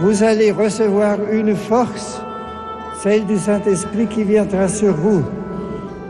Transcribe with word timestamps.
vous 0.00 0.22
allez 0.22 0.50
recevoir 0.50 1.18
une 1.30 1.54
force, 1.54 2.22
celle 3.02 3.26
du 3.26 3.36
Saint-Esprit 3.36 4.06
qui 4.06 4.24
viendra 4.24 4.66
sur 4.66 4.94
vous. 4.94 5.22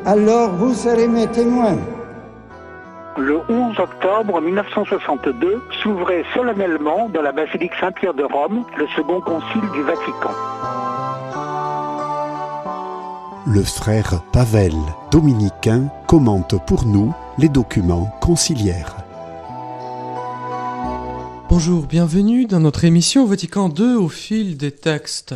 Alors 0.06 0.50
vous 0.50 0.74
serez 0.74 1.08
mes 1.08 1.26
témoins. 1.26 1.78
Le 3.18 3.40
11 3.48 3.78
octobre 3.80 4.40
1962 4.40 5.60
s'ouvrait 5.82 6.24
solennellement 6.34 7.08
dans 7.12 7.22
la 7.22 7.32
basilique 7.32 7.72
Saint-Pierre 7.80 8.14
de 8.14 8.22
Rome 8.22 8.64
le 8.78 8.86
second 8.96 9.20
concile 9.20 9.68
du 9.72 9.82
Vatican. 9.82 10.30
Le 13.46 13.62
frère 13.64 14.22
Pavel, 14.32 14.74
dominicain, 15.10 15.88
commente 16.06 16.54
pour 16.66 16.86
nous 16.86 17.12
les 17.38 17.48
documents 17.48 18.08
conciliaires. 18.20 18.99
Bonjour, 21.50 21.88
bienvenue 21.88 22.46
dans 22.46 22.60
notre 22.60 22.84
émission 22.84 23.26
Vatican 23.26 23.74
II 23.76 23.96
au 23.96 24.08
fil 24.08 24.56
des 24.56 24.70
textes. 24.70 25.34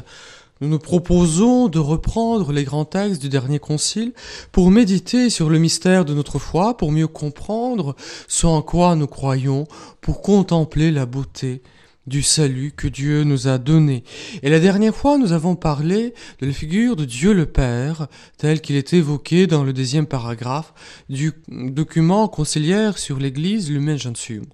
Nous 0.61 0.69
nous 0.69 0.79
proposons 0.79 1.67
de 1.67 1.81
reprendre 1.81 2.53
les 2.53 2.63
grands 2.63 2.85
textes 2.85 3.21
du 3.21 3.29
dernier 3.29 3.59
concile 3.59 4.13
pour 4.53 4.71
méditer 4.71 5.29
sur 5.29 5.51
le 5.51 5.59
mystère 5.59 6.05
de 6.05 6.15
notre 6.15 6.39
foi, 6.39 6.77
pour 6.77 6.93
mieux 6.93 7.09
comprendre 7.09 7.97
ce 8.29 8.47
en 8.47 8.63
quoi 8.63 8.95
nous 8.95 9.09
croyons, 9.09 9.67
pour 10.01 10.23
contempler 10.23 10.93
la 10.93 11.05
beauté 11.05 11.63
du 12.07 12.23
salut 12.23 12.73
que 12.77 12.89
Dieu 12.89 13.25
nous 13.25 13.49
a 13.49 13.59
donné. 13.59 14.05
Et 14.43 14.51
la 14.51 14.61
dernière 14.61 14.95
fois, 14.95 15.19
nous 15.19 15.33
avons 15.33 15.57
parlé 15.57 16.15
de 16.41 16.47
la 16.47 16.53
figure 16.53 16.97
de 16.97 17.05
Dieu 17.05 17.33
le 17.33 17.47
Père, 17.47 18.09
tel 18.37 18.61
qu'il 18.61 18.77
est 18.77 18.93
évoqué 18.93 19.47
dans 19.47 19.65
le 19.65 19.73
deuxième 19.73 20.07
paragraphe 20.07 20.75
du 21.09 21.33
document 21.49 22.29
conciliaire 22.29 22.99
sur 22.99 23.19
l'Église 23.19 23.71
Lumen 23.71 23.99
Gentium. 23.99 24.45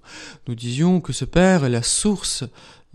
Nous 0.47 0.55
disions 0.55 1.01
que 1.01 1.13
ce 1.13 1.25
Père 1.25 1.65
est 1.65 1.69
la 1.69 1.83
source 1.83 2.43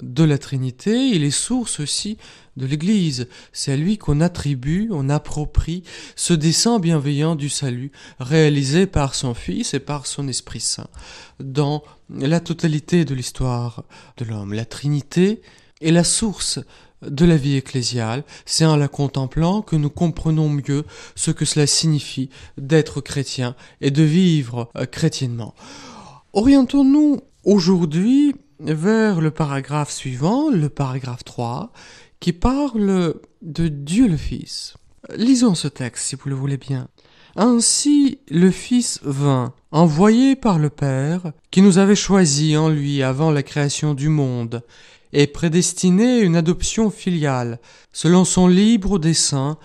de 0.03 0.25
la 0.25 0.39
Trinité, 0.39 1.09
il 1.09 1.25
est 1.25 1.31
source 1.31 1.81
aussi 1.81 2.19
de 2.57 2.67
l'Église. 2.67 3.29
C'est 3.53 3.73
à 3.73 3.77
lui 3.77 3.99
qu'on 3.99 4.21
attribue, 4.21 4.89
on 4.93 5.09
approprie 5.09 5.83
ce 6.17 6.35
dessein 6.35 6.79
bienveillant 6.79 7.35
du 7.35 7.49
salut 7.49 7.93
réalisé 8.19 8.87
par 8.87 9.15
son 9.15 9.35
Fils 9.35 9.75
et 9.75 9.81
par 9.81 10.07
son 10.07 10.29
Esprit 10.29 10.61
Saint 10.61 10.89
dans 11.41 11.83
la 12.11 12.41
totalité 12.41 13.05
de 13.05 13.15
l'histoire 13.15 13.85
de 14.17 14.25
l'homme. 14.25 14.53
La 14.53 14.65
Trinité 14.65 15.41
est 15.81 15.91
la 15.91 16.05
source 16.05 16.61
de 17.03 17.25
la 17.25 17.37
vie 17.37 17.57
ecclésiale. 17.57 18.25
C'est 18.45 18.65
en 18.65 18.77
la 18.77 18.89
contemplant 18.89 19.63
que 19.63 19.77
nous 19.77 19.91
comprenons 19.91 20.49
mieux 20.49 20.85
ce 21.15 21.31
que 21.31 21.45
cela 21.45 21.67
signifie 21.67 22.31
d'être 22.57 23.01
chrétien 23.01 23.55
et 23.81 23.91
de 23.91 24.03
vivre 24.03 24.71
euh, 24.77 24.87
chrétiennement. 24.87 25.55
Orientons-nous 26.33 27.21
aujourd'hui 27.45 28.35
vers 28.61 29.21
le 29.21 29.31
paragraphe 29.31 29.91
suivant, 29.91 30.51
le 30.51 30.69
paragraphe 30.69 31.25
3, 31.25 31.73
qui 32.21 32.33
parle 32.33 33.15
de 33.43 33.69
Dieu 33.69 34.09
le 34.09 34.17
Fils. 34.17 34.75
Lisons 35.15 35.55
ce 35.55 35.69
texte 35.69 36.07
si 36.07 36.17
vous 36.17 36.29
le 36.29 36.35
voulez 36.35 36.57
bien. 36.57 36.89
Ainsi 37.37 38.19
le 38.31 38.51
Fils 38.51 39.01
vint, 39.03 39.53
envoyé 39.71 40.37
par 40.37 40.59
le 40.59 40.71
Père, 40.71 41.33
qui 41.51 41.61
nous 41.61 41.79
avait 41.79 41.95
choisis 41.95 42.57
en 42.57 42.71
lui 42.71 43.03
avant 43.03 43.31
la 43.31 43.43
création 43.43 43.93
du 43.93 44.09
monde, 44.09 44.63
et 45.13 45.27
prédestiné 45.27 46.21
une 46.21 46.37
adoption 46.37 46.91
filiale, 46.91 47.61
selon 47.93 48.25
son 48.25 48.49
libre 48.49 48.99
dessein, 48.99 49.59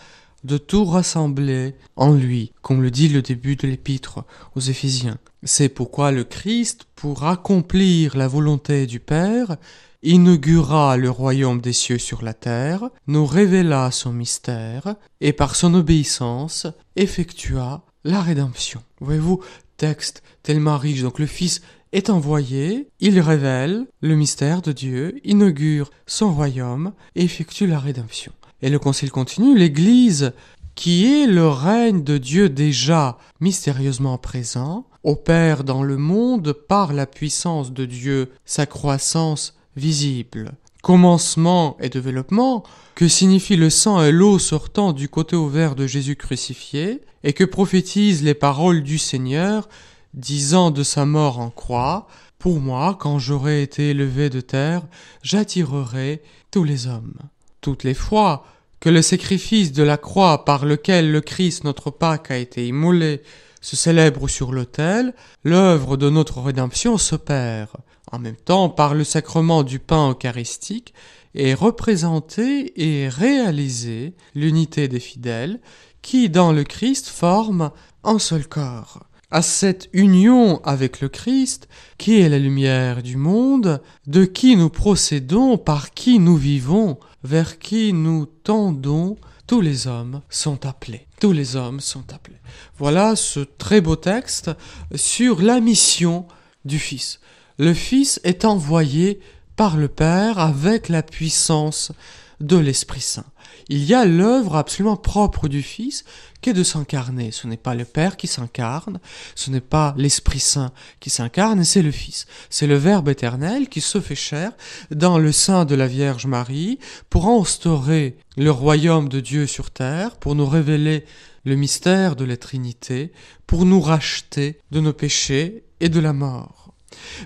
de 0.44 0.58
tout 0.58 0.86
rassembler 0.86 1.76
en 1.96 2.14
lui, 2.14 2.52
comme 2.62 2.82
le 2.82 2.92
dit 2.92 3.10
le 3.10 3.22
début 3.22 3.56
de 3.56 3.68
l'épître 3.68 4.24
aux 4.56 4.60
Éphésiens. 4.60 5.18
C'est 5.44 5.70
pourquoi 5.70 6.12
le 6.12 6.24
Christ, 6.24 6.86
pour 6.96 7.26
accomplir 7.26 8.16
la 8.18 8.28
volonté 8.28 8.86
du 8.86 9.00
Père, 9.00 9.58
inaugura 10.04 10.98
le 10.98 11.10
royaume 11.10 11.62
des 11.62 11.74
cieux 11.74 11.98
sur 11.98 12.24
la 12.24 12.34
terre, 12.34 12.90
nous 13.08 13.26
révéla 13.26 13.92
son 13.92 14.14
mystère, 14.14 14.96
et 15.20 15.34
par 15.34 15.56
son 15.56 15.74
obéissance 15.74 16.68
effectua 16.96 17.86
la 18.04 18.22
rédemption. 18.22 18.82
Voyez-vous, 19.00 19.42
texte 19.78 20.24
tellement 20.44 20.78
riche. 20.78 21.02
Donc 21.02 21.20
le 21.20 21.26
Fils 21.26 21.62
est 21.92 22.10
envoyé, 22.10 22.88
il 23.00 23.20
révèle 23.20 23.86
le 24.02 24.16
mystère 24.16 24.62
de 24.62 24.72
Dieu, 24.72 25.20
inaugure 25.24 25.90
son 26.06 26.34
royaume 26.34 26.94
et 27.16 27.24
effectue 27.24 27.68
la 27.68 27.80
rédemption. 27.80 28.32
Et 28.62 28.70
le 28.70 28.80
Concile 28.80 29.12
continue, 29.12 29.58
l'Église, 29.58 30.34
qui 30.76 31.06
est 31.06 31.28
le 31.28 31.48
règne 31.48 32.04
de 32.04 32.18
Dieu 32.18 32.50
déjà 32.50 33.18
mystérieusement 33.40 34.18
présent, 34.18 34.86
opère 35.04 35.64
dans 35.64 35.84
le 35.84 35.98
monde 35.98 36.54
par 36.54 36.94
la 36.94 37.06
puissance 37.06 37.74
de 37.74 37.86
Dieu 37.86 38.32
sa 38.46 38.66
croissance 38.66 39.56
visible. 39.76 40.54
Commencement 40.84 41.78
et 41.80 41.90
développement, 41.90 42.64
que 42.96 43.08
signifie 43.08 43.56
le 43.56 43.70
sang 43.70 44.04
et 44.04 44.12
l'eau 44.12 44.40
sortant 44.40 44.94
du 44.94 45.10
côté 45.10 45.36
ouvert 45.36 45.76
de 45.76 45.88
Jésus 45.88 46.16
crucifié, 46.16 47.02
et 47.24 47.34
que 47.34 47.44
prophétisent 47.44 48.24
les 48.24 48.34
paroles 48.34 48.82
du 48.84 48.98
Seigneur, 48.98 49.70
disant 50.14 50.72
de 50.72 50.84
sa 50.84 51.06
mort 51.06 51.40
en 51.40 51.50
croix, 51.50 52.08
Pour 52.40 52.60
moi, 52.60 52.98
quand 53.00 53.20
j'aurai 53.20 53.62
été 53.62 53.90
élevé 53.92 54.30
de 54.32 54.42
terre, 54.42 54.82
j'attirerai 55.22 56.24
tous 56.50 56.64
les 56.64 56.88
hommes. 56.88 57.14
Toutes 57.62 57.84
les 57.84 57.94
fois 57.94 58.44
que 58.80 58.90
le 58.90 59.04
sacrifice 59.04 59.72
de 59.72 59.84
la 59.84 59.98
croix 59.98 60.46
par 60.46 60.66
lequel 60.66 61.12
le 61.12 61.22
Christ 61.22 61.64
notre 61.64 61.92
Pâque 61.92 62.32
a 62.32 62.38
été 62.38 62.68
immolé 62.68 63.22
se 63.62 63.76
célèbre 63.76 64.28
sur 64.28 64.52
l'autel, 64.52 65.14
l'œuvre 65.44 65.96
de 65.96 66.10
notre 66.10 66.42
rédemption 66.42 66.98
s'opère. 66.98 67.78
En 68.12 68.18
même 68.18 68.36
temps, 68.36 68.70
par 68.70 68.96
le 68.96 69.04
sacrement 69.04 69.62
du 69.62 69.78
pain 69.78 70.10
eucharistique, 70.10 70.96
est 71.36 71.54
représentée 71.54 72.74
et 72.82 73.08
réalisée 73.08 74.16
l'unité 74.34 74.88
des 74.88 75.00
fidèles 75.00 75.62
qui, 76.02 76.30
dans 76.30 76.52
le 76.52 76.64
Christ, 76.64 77.08
forment 77.08 77.70
un 78.04 78.18
seul 78.18 78.48
corps 78.48 79.06
à 79.32 79.42
cette 79.42 79.90
union 79.94 80.62
avec 80.66 81.00
le 81.00 81.08
Christ, 81.08 81.70
qui 81.98 82.20
est 82.20 82.28
la 82.28 82.38
lumière 82.38 83.02
du 83.02 83.16
monde, 83.16 83.82
de 84.06 84.26
qui 84.26 84.58
nous 84.58 84.70
procédons, 84.70 85.58
par 85.58 85.94
qui 85.94 86.20
nous 86.20 86.36
vivons, 86.36 87.00
vers 87.24 87.60
qui 87.60 87.94
nous 87.94 88.26
tendons, 88.26 89.18
tous 89.48 89.62
les 89.62 89.88
hommes 89.88 90.22
sont 90.30 90.66
appelés. 90.66 91.08
Tous 91.20 91.32
les 91.32 91.56
hommes 91.56 91.80
sont 91.80 92.14
appelés. 92.14 92.40
Voilà 92.78 93.16
ce 93.16 93.42
très 93.42 93.82
beau 93.82 93.96
texte 93.96 94.52
sur 94.96 95.42
la 95.42 95.60
mission 95.60 96.26
du 96.66 96.80
Fils. 96.80 97.20
Le 97.58 97.74
Fils 97.74 98.20
est 98.24 98.46
envoyé 98.46 99.20
par 99.56 99.78
le 99.78 99.88
Père 99.88 100.40
avec 100.40 100.90
la 100.90 101.04
puissance 101.04 101.92
de 102.40 102.58
l'Esprit 102.58 103.02
Saint. 103.02 103.26
Il 103.74 103.86
y 103.86 103.94
a 103.94 104.04
l'œuvre 104.04 104.58
absolument 104.58 104.98
propre 104.98 105.48
du 105.48 105.62
Fils 105.62 106.04
qui 106.42 106.50
est 106.50 106.54
de 106.54 106.62
s'incarner. 106.62 107.32
Ce 107.32 107.48
n'est 107.48 107.56
pas 107.56 107.74
le 107.74 107.86
Père 107.86 108.18
qui 108.18 108.28
s'incarne, 108.28 109.00
ce 109.34 109.50
n'est 109.50 109.62
pas 109.62 109.96
l'Esprit 109.98 110.42
Saint 110.42 110.74
qui 111.00 111.10
s'incarne, 111.10 111.64
c'est 111.64 111.82
le 111.82 111.92
Fils. 111.92 112.28
C'est 112.50 112.68
le 112.68 112.76
Verbe 112.76 113.08
éternel 113.08 113.70
qui 113.70 113.80
se 113.80 114.02
fait 114.02 114.14
chair 114.14 114.52
dans 114.94 115.18
le 115.18 115.32
sein 115.32 115.64
de 115.64 115.74
la 115.74 115.88
Vierge 115.88 116.26
Marie 116.26 116.80
pour 117.10 117.30
instaurer 117.30 118.18
le 118.36 118.52
royaume 118.52 119.08
de 119.08 119.22
Dieu 119.22 119.48
sur 119.48 119.72
terre, 119.72 120.18
pour 120.18 120.36
nous 120.36 120.48
révéler 120.48 121.06
le 121.46 121.56
mystère 121.56 122.18
de 122.18 122.26
la 122.26 122.36
Trinité, 122.36 123.14
pour 123.48 123.64
nous 123.64 123.80
racheter 123.80 124.60
de 124.72 124.82
nos 124.82 124.92
péchés 124.92 125.64
et 125.80 125.88
de 125.88 126.02
la 126.02 126.12
mort. 126.12 126.74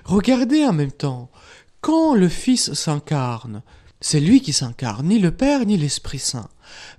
Regardez 0.04 0.64
en 0.64 0.72
même 0.72 0.92
temps, 0.92 1.28
quand 1.80 2.14
le 2.14 2.28
Fils 2.28 2.72
s'incarne, 2.72 3.62
c'est 4.08 4.20
lui 4.20 4.40
qui 4.40 4.52
s'incarne, 4.52 5.08
ni 5.08 5.18
le 5.18 5.32
Père 5.32 5.66
ni 5.66 5.76
l'Esprit 5.76 6.20
Saint. 6.20 6.48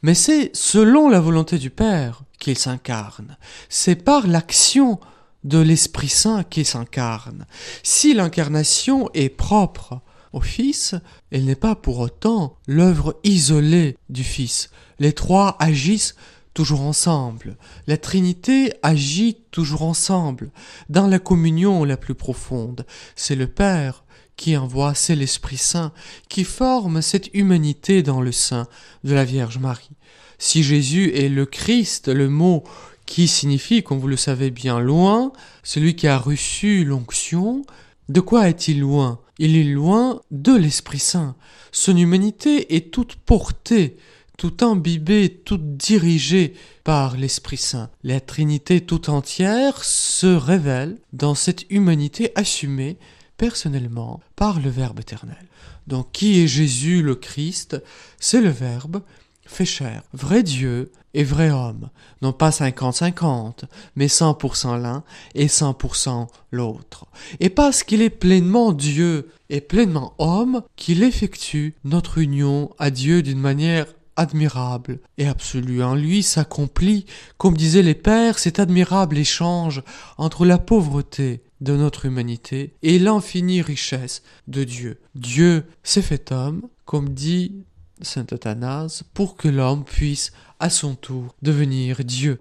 Mais 0.02 0.14
c'est 0.14 0.52
selon 0.54 1.08
la 1.08 1.22
volonté 1.22 1.58
du 1.58 1.70
Père 1.70 2.24
qu'il 2.38 2.58
s'incarne. 2.58 3.38
C'est 3.70 3.96
par 3.96 4.28
l'action 4.28 5.00
de 5.46 5.58
l'Esprit 5.58 6.10
Saint 6.10 6.44
qu'il 6.44 6.66
s'incarne. 6.66 7.46
Si 7.82 8.14
l'incarnation 8.14 9.10
est 9.14 9.30
propre 9.30 10.02
au 10.34 10.42
Fils, 10.42 10.96
elle 11.32 11.46
n'est 11.46 11.56
pas 11.56 11.76
pour 11.76 12.00
autant 12.00 12.58
l'œuvre 12.68 13.18
isolée 13.24 13.96
du 14.10 14.26
Fils. 14.26 14.70
Les 15.00 15.14
trois 15.14 15.56
agissent 15.60 16.16
toujours 16.54 16.82
ensemble. 16.82 17.56
La 17.86 17.98
Trinité 17.98 18.74
agit 18.84 19.38
toujours 19.52 19.84
ensemble, 19.84 20.52
dans 20.90 21.08
la 21.08 21.20
communion 21.20 21.86
la 21.86 21.96
plus 21.96 22.16
profonde. 22.16 22.86
C'est 23.16 23.36
le 23.38 23.48
Père 23.48 24.04
qui 24.38 24.56
envoie, 24.56 24.94
c'est 24.94 25.16
l'Esprit 25.16 25.58
Saint, 25.58 25.92
qui 26.30 26.46
forme 26.46 27.02
cette 27.02 27.30
humanité 27.34 28.04
dans 28.04 28.22
le 28.22 28.32
sein 28.32 28.68
de 29.04 29.14
la 29.14 29.26
Vierge 29.26 29.58
Marie. 29.58 29.90
Si 30.38 30.64
Jésus 30.64 31.12
est 31.16 31.30
le 31.30 31.46
Christ, 31.46 32.08
le 32.08 32.30
mot 32.30 32.64
qui 33.06 33.28
signifie, 33.28 33.84
comme 33.84 34.00
vous 34.00 34.08
le 34.08 34.18
savez 34.18 34.52
bien, 34.52 34.80
loin, 34.80 35.34
celui 35.64 35.96
qui 35.96 36.08
a 36.08 36.18
reçu 36.18 36.86
l'onction, 36.86 37.64
de 38.10 38.22
quoi 38.22 38.48
est-il 38.48 38.80
loin? 38.80 39.20
Il 39.40 39.58
est 39.58 39.64
loin 39.64 40.22
de 40.32 40.54
l'Esprit 40.54 41.00
Saint. 41.00 41.36
Son 41.72 41.98
humanité 41.98 42.76
est 42.76 42.92
toute 42.92 43.16
portée, 43.16 43.98
toute 44.38 44.62
imbibée, 44.62 45.42
toute 45.44 45.78
dirigée 45.78 46.54
par 46.84 47.18
l'Esprit 47.18 47.58
Saint. 47.58 47.90
La 48.04 48.20
Trinité 48.20 48.82
tout 48.82 49.10
entière 49.10 49.84
se 49.84 50.28
révèle 50.28 50.98
dans 51.12 51.36
cette 51.36 51.66
humanité 51.72 52.32
assumée 52.36 52.98
personnellement 53.38 54.20
par 54.36 54.60
le 54.60 54.70
Verbe 54.70 55.00
éternel. 55.00 55.48
Donc 55.88 56.12
qui 56.12 56.42
est 56.42 56.48
Jésus 56.48 57.02
le 57.02 57.16
Christ 57.16 57.82
C'est 58.20 58.42
le 58.42 58.50
Verbe 58.50 59.02
fait 59.46 59.66
chair, 59.66 60.04
vrai 60.14 60.44
Dieu 60.44 60.92
et 61.14 61.24
vrai 61.24 61.50
homme, 61.50 61.90
non 62.22 62.34
pas 62.34 62.50
50-50, 62.50 63.64
mais 63.96 64.08
100% 64.08 64.80
l'un 64.80 65.04
et 65.36 65.48
100% 65.48 66.28
l'autre. 66.52 67.06
Et 67.40 67.50
parce 67.50 67.84
qu'il 67.84 68.02
est 68.02 68.10
pleinement 68.10 68.74
Dieu 68.74 69.30
et 69.50 69.62
pleinement 69.62 70.14
homme, 70.18 70.64
qu'il 70.76 71.02
effectue 71.02 71.76
notre 71.86 72.18
union 72.18 72.72
à 72.78 72.92
Dieu 72.92 73.24
d'une 73.24 73.40
manière 73.40 73.88
admirable 74.18 75.00
et 75.18 75.28
absolue. 75.28 75.84
En 75.84 75.96
lui 75.96 76.24
s'accomplit, 76.24 77.06
comme 77.38 77.56
disaient 77.56 77.84
les 77.84 77.96
pères, 77.96 78.40
cet 78.40 78.60
admirable 78.60 79.18
échange 79.18 79.84
entre 80.18 80.46
la 80.46 80.58
pauvreté 80.58 81.42
de 81.62 81.76
notre 81.76 82.06
humanité 82.06 82.74
et 82.84 83.00
l'infinie 83.00 83.62
richesse 83.62 84.24
de 84.48 84.64
Dieu. 84.64 85.00
Dieu 85.16 85.66
s'est 85.84 86.02
fait 86.02 86.32
homme, 86.32 86.68
comme 86.86 87.10
dit 87.10 87.64
saint 88.02 88.26
Athanase, 88.32 89.04
pour 89.14 89.36
que 89.36 89.48
l'homme 89.48 89.84
puisse 89.84 90.32
à 90.60 90.70
son 90.70 90.96
tour 90.96 91.36
devenir 91.42 92.04
Dieu. 92.04 92.40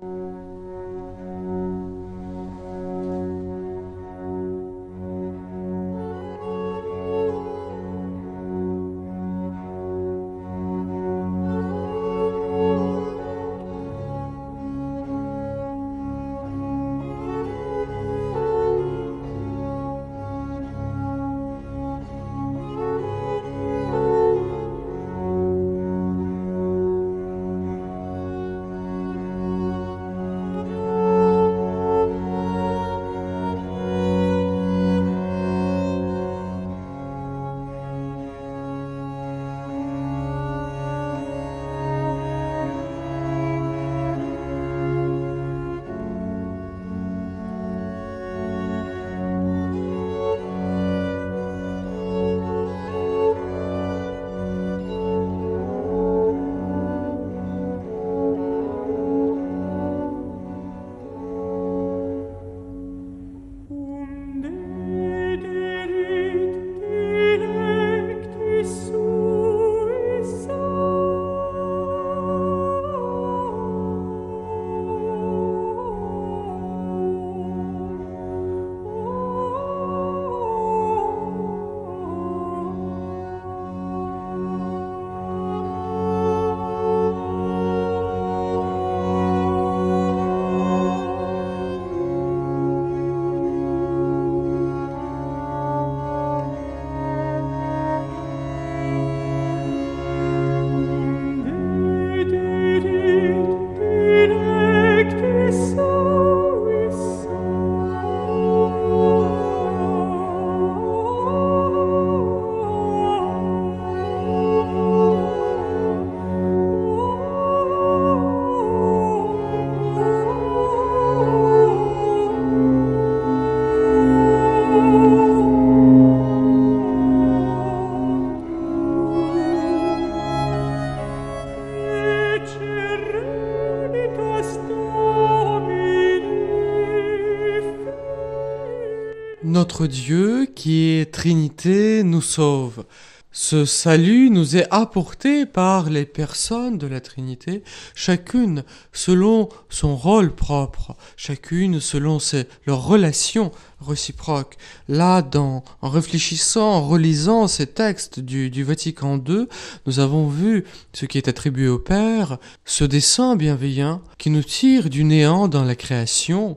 Dieu 139.84 140.46
qui 140.54 140.84
est 140.88 141.12
Trinité 141.12 142.02
nous 142.02 142.22
sauve. 142.22 142.84
Ce 143.30 143.66
salut 143.66 144.30
nous 144.30 144.56
est 144.56 144.66
apporté 144.70 145.44
par 145.44 145.90
les 145.90 146.06
personnes 146.06 146.78
de 146.78 146.86
la 146.86 147.02
Trinité, 147.02 147.62
chacune 147.94 148.64
selon 148.94 149.50
son 149.68 149.94
rôle 149.94 150.34
propre, 150.34 150.96
chacune 151.18 151.80
selon 151.80 152.18
ses, 152.18 152.46
leurs 152.66 152.86
relations 152.86 153.52
réciproques. 153.78 154.56
Là, 154.88 155.22
en 155.34 155.62
réfléchissant, 155.82 156.76
en 156.76 156.88
relisant 156.88 157.46
ces 157.46 157.66
textes 157.66 158.20
du, 158.20 158.48
du 158.48 158.64
Vatican 158.64 159.22
II, 159.28 159.48
nous 159.84 159.98
avons 159.98 160.28
vu 160.28 160.64
ce 160.94 161.04
qui 161.04 161.18
est 161.18 161.28
attribué 161.28 161.68
au 161.68 161.78
Père, 161.78 162.38
ce 162.64 162.84
dessein 162.84 163.36
bienveillant 163.36 164.00
qui 164.16 164.30
nous 164.30 164.42
tire 164.42 164.88
du 164.88 165.04
néant 165.04 165.46
dans 165.46 165.64
la 165.64 165.74
création, 165.74 166.56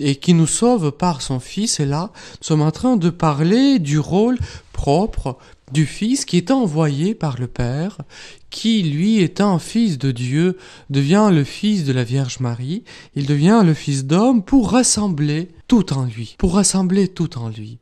et 0.00 0.16
qui 0.16 0.34
nous 0.34 0.46
sauve 0.46 0.92
par 0.92 1.22
son 1.22 1.40
Fils. 1.40 1.80
Et 1.80 1.86
là, 1.86 2.10
nous 2.14 2.46
sommes 2.46 2.62
en 2.62 2.70
train 2.70 2.96
de 2.96 3.10
parler 3.10 3.78
du 3.78 3.98
rôle 3.98 4.38
propre 4.72 5.38
du 5.72 5.86
Fils 5.86 6.24
qui 6.24 6.36
est 6.36 6.50
envoyé 6.50 7.14
par 7.14 7.38
le 7.38 7.46
Père, 7.46 7.98
qui, 8.50 8.82
lui, 8.82 9.20
étant 9.20 9.58
fils 9.58 9.98
de 9.98 10.12
Dieu, 10.12 10.56
devient 10.90 11.30
le 11.32 11.44
Fils 11.44 11.84
de 11.84 11.92
la 11.92 12.04
Vierge 12.04 12.40
Marie, 12.40 12.84
il 13.14 13.26
devient 13.26 13.62
le 13.64 13.74
Fils 13.74 14.04
d'homme 14.04 14.42
pour 14.42 14.72
rassembler 14.72 15.48
tout 15.66 15.92
en 15.92 16.04
lui, 16.04 16.36
pour 16.38 16.54
rassembler 16.54 17.08
tout 17.08 17.38
en 17.38 17.48
lui. 17.48 17.78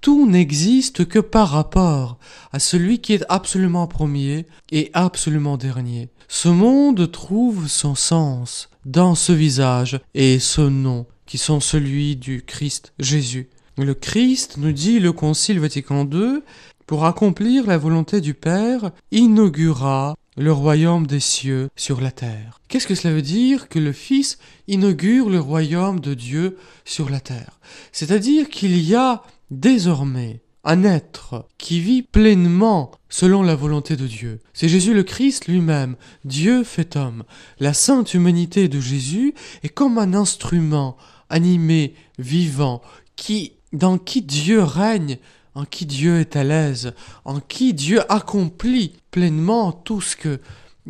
Tout 0.00 0.28
n'existe 0.28 1.06
que 1.06 1.20
par 1.20 1.50
rapport 1.50 2.18
à 2.52 2.58
celui 2.58 2.98
qui 2.98 3.12
est 3.12 3.24
absolument 3.28 3.86
premier 3.86 4.46
et 4.72 4.90
absolument 4.94 5.56
dernier. 5.56 6.08
Ce 6.26 6.48
monde 6.48 7.10
trouve 7.12 7.68
son 7.68 7.94
sens 7.94 8.68
dans 8.84 9.14
ce 9.14 9.32
visage 9.32 10.00
et 10.14 10.40
ce 10.40 10.62
nom 10.62 11.06
qui 11.32 11.38
sont 11.38 11.60
celui 11.60 12.14
du 12.14 12.42
Christ 12.42 12.92
Jésus. 12.98 13.48
Le 13.78 13.94
Christ, 13.94 14.58
nous 14.58 14.72
dit 14.72 15.00
le 15.00 15.12
Concile 15.12 15.60
Vatican 15.60 16.06
II, 16.06 16.42
pour 16.86 17.06
accomplir 17.06 17.66
la 17.66 17.78
volonté 17.78 18.20
du 18.20 18.34
Père, 18.34 18.90
inaugura 19.12 20.14
le 20.36 20.52
royaume 20.52 21.06
des 21.06 21.20
cieux 21.20 21.70
sur 21.74 22.02
la 22.02 22.10
terre. 22.10 22.60
Qu'est-ce 22.68 22.86
que 22.86 22.94
cela 22.94 23.14
veut 23.14 23.22
dire 23.22 23.70
que 23.70 23.78
le 23.78 23.92
Fils 23.92 24.36
inaugure 24.68 25.30
le 25.30 25.40
royaume 25.40 26.00
de 26.00 26.12
Dieu 26.12 26.58
sur 26.84 27.08
la 27.08 27.20
terre? 27.20 27.60
C'est-à-dire 27.92 28.50
qu'il 28.50 28.76
y 28.76 28.94
a 28.94 29.22
désormais 29.50 30.42
un 30.64 30.84
être 30.84 31.46
qui 31.56 31.80
vit 31.80 32.02
pleinement 32.02 32.90
selon 33.08 33.42
la 33.42 33.54
volonté 33.54 33.96
de 33.96 34.06
Dieu. 34.06 34.40
C'est 34.52 34.68
Jésus 34.68 34.92
le 34.92 35.02
Christ 35.02 35.48
lui-même, 35.48 35.96
Dieu 36.26 36.62
fait 36.62 36.94
homme. 36.96 37.24
La 37.58 37.72
sainte 37.72 38.12
humanité 38.12 38.68
de 38.68 38.80
Jésus 38.80 39.34
est 39.62 39.70
comme 39.70 39.96
un 39.96 40.12
instrument 40.12 40.98
animé, 41.32 41.94
vivant, 42.18 42.80
qui, 43.16 43.54
dans 43.72 43.98
qui 43.98 44.22
Dieu 44.22 44.62
règne, 44.62 45.18
en 45.54 45.64
qui 45.64 45.86
Dieu 45.86 46.20
est 46.20 46.36
à 46.36 46.44
l'aise, 46.44 46.94
en 47.24 47.40
qui 47.40 47.74
Dieu 47.74 48.00
accomplit 48.10 48.92
pleinement 49.10 49.72
tout 49.72 50.00
ce 50.00 50.16
que 50.16 50.40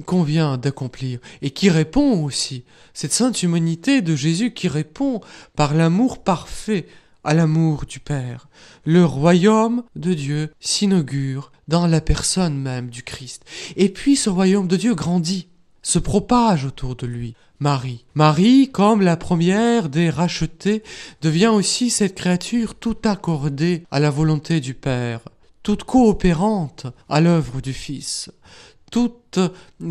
convient 0.07 0.59
d'accomplir, 0.59 1.19
et 1.41 1.51
qui 1.51 1.71
répond 1.71 2.25
aussi, 2.25 2.65
cette 2.95 3.13
sainte 3.13 3.43
humanité 3.43 4.03
de 4.03 4.17
Jésus 4.17 4.53
qui 4.53 4.69
répond 4.69 5.21
par 5.57 5.75
l'amour 5.75 6.23
parfait 6.23 6.87
à 7.25 7.35
l'amour 7.35 7.85
du 7.87 8.01
Père. 8.01 8.49
Le 8.85 9.05
royaume 9.05 9.85
de 9.97 10.15
Dieu 10.15 10.53
s'inaugure 10.61 11.53
dans 11.69 11.87
la 11.87 12.01
personne 12.01 12.59
même 12.59 12.91
du 12.91 13.03
Christ. 13.03 13.45
Et 13.77 13.89
puis 13.89 14.17
ce 14.17 14.31
royaume 14.31 14.69
de 14.69 14.77
Dieu 14.77 14.95
grandit. 14.95 15.49
se 15.85 15.99
propage 15.99 16.65
autour 16.65 16.95
de 16.95 17.07
lui. 17.07 17.35
Marie. 17.63 18.05
Marie, 18.17 18.73
comme 18.73 19.03
la 19.03 19.17
première 19.17 19.89
des 19.89 20.11
rachetés, 20.11 20.83
devient 21.21 21.47
aussi 21.47 21.91
cette 21.91 22.17
créature 22.17 22.75
tout 22.75 22.97
accordée 23.05 23.85
à 23.93 24.01
la 24.01 24.11
volonté 24.11 24.61
du 24.61 24.75
Père, 24.75 25.21
toute 25.63 25.85
coopérante 25.85 26.89
à 27.09 27.21
l'œuvre 27.21 27.61
du 27.61 27.73
Fils, 27.73 28.33
toute 28.91 29.39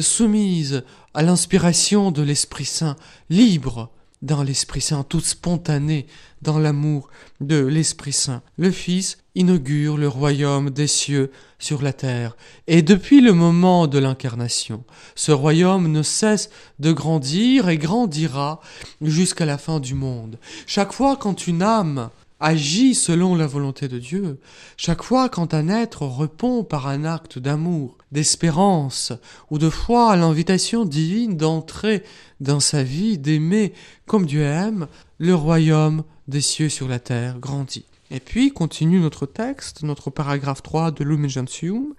soumise 0.02 0.84
à 1.14 1.22
l'inspiration 1.22 2.12
de 2.12 2.22
l'Esprit 2.22 2.66
Saint, 2.66 2.98
libre 3.30 3.90
dans 4.22 4.44
l'Esprit 4.44 4.82
Saint, 4.82 5.04
toute 5.04 5.26
spontanée 5.26 6.06
dans 6.42 6.60
l'amour 6.60 7.10
de 7.40 7.66
l'Esprit 7.66 8.14
Saint. 8.14 8.42
Le 8.58 8.72
Fils 8.72 9.18
inaugure 9.36 9.98
le 9.98 10.08
royaume 10.08 10.70
des 10.70 10.88
cieux 10.88 11.32
sur 11.58 11.82
la 11.82 11.94
terre, 11.94 12.36
et 12.68 12.82
depuis 12.82 13.22
le 13.22 13.34
moment 13.34 13.88
de 13.88 13.98
l'incarnation, 13.98 14.84
ce 15.16 15.32
royaume 15.32 15.92
ne 15.92 16.04
cesse 16.04 16.50
de 16.80 16.92
grandir 16.92 17.70
et 17.70 17.78
grandira 17.78 18.60
jusqu'à 19.02 19.46
la 19.46 19.58
fin 19.58 19.80
du 19.80 19.94
monde. 19.94 20.38
Chaque 20.68 20.92
fois 20.92 21.16
quand 21.16 21.48
une 21.48 21.62
âme 21.62 22.10
agit 22.42 22.96
selon 22.96 23.36
la 23.36 23.48
volonté 23.48 23.88
de 23.88 24.00
Dieu, 24.00 24.40
chaque 24.76 25.04
fois 25.04 25.30
quand 25.30 25.54
un 25.54 25.70
être 25.70 26.06
répond 26.06 26.64
par 26.64 26.88
un 26.88 27.06
acte 27.06 27.40
d'amour, 27.40 27.98
d'espérance 28.12 29.14
ou 29.50 29.58
de 29.58 29.70
foi 29.70 30.12
à 30.12 30.16
l'invitation 30.16 30.84
divine 30.84 31.38
d'entrer 31.38 32.04
dans 32.40 32.60
sa 32.60 32.84
vie, 32.84 33.18
d'aimer 33.18 33.74
comme 34.06 34.26
Dieu 34.26 34.42
aime, 34.42 34.88
le 35.18 35.36
royaume 35.36 36.04
des 36.28 36.42
cieux 36.42 36.70
sur 36.70 36.88
la 36.88 37.00
terre 37.00 37.40
grandit. 37.40 37.86
Et 38.10 38.20
puis 38.20 38.52
continue 38.52 39.00
notre 39.00 39.26
texte, 39.26 39.84
notre 39.84 40.10
paragraphe 40.10 40.62
3 40.64 40.92
de 40.92 41.04
Lumen 41.06 41.30
Gentium. 41.30 41.94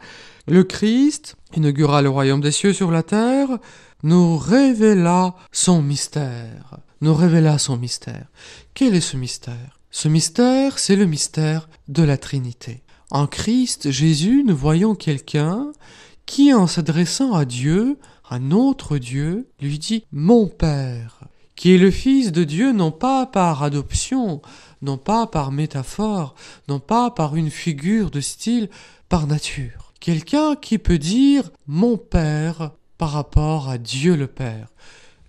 Le 0.46 0.62
Christ 0.62 1.36
inaugura 1.56 2.02
le 2.02 2.10
royaume 2.10 2.42
des 2.42 2.50
cieux 2.50 2.74
sur 2.74 2.90
la 2.90 3.02
terre, 3.02 3.58
nous 4.02 4.36
révéla 4.36 5.34
son 5.52 5.80
mystère. 5.80 6.78
Nous 7.00 7.14
révéla 7.14 7.58
son 7.58 7.78
mystère. 7.78 8.26
Quel 8.74 8.94
est 8.94 9.00
ce 9.00 9.16
mystère? 9.16 9.81
Ce 9.94 10.08
mystère, 10.08 10.78
c'est 10.78 10.96
le 10.96 11.04
mystère 11.04 11.68
de 11.88 12.02
la 12.02 12.16
Trinité. 12.16 12.82
En 13.10 13.26
Christ 13.26 13.90
Jésus, 13.90 14.42
nous 14.42 14.56
voyons 14.56 14.94
quelqu'un 14.94 15.70
qui, 16.24 16.54
en 16.54 16.66
s'adressant 16.66 17.34
à 17.34 17.44
Dieu, 17.44 17.98
à 18.26 18.38
notre 18.38 18.96
Dieu, 18.96 19.50
lui 19.60 19.78
dit 19.78 20.04
Mon 20.10 20.46
Père, 20.46 21.20
qui 21.56 21.74
est 21.74 21.78
le 21.78 21.90
Fils 21.90 22.32
de 22.32 22.42
Dieu 22.42 22.72
non 22.72 22.90
pas 22.90 23.26
par 23.26 23.62
adoption, 23.62 24.40
non 24.80 24.96
pas 24.96 25.26
par 25.26 25.52
métaphore, 25.52 26.36
non 26.68 26.80
pas 26.80 27.10
par 27.10 27.36
une 27.36 27.50
figure 27.50 28.10
de 28.10 28.22
style, 28.22 28.70
par 29.10 29.26
nature. 29.26 29.92
Quelqu'un 30.00 30.56
qui 30.56 30.78
peut 30.78 30.98
dire 30.98 31.50
Mon 31.66 31.98
Père 31.98 32.70
par 32.96 33.10
rapport 33.10 33.68
à 33.68 33.76
Dieu 33.76 34.16
le 34.16 34.26
Père 34.26 34.68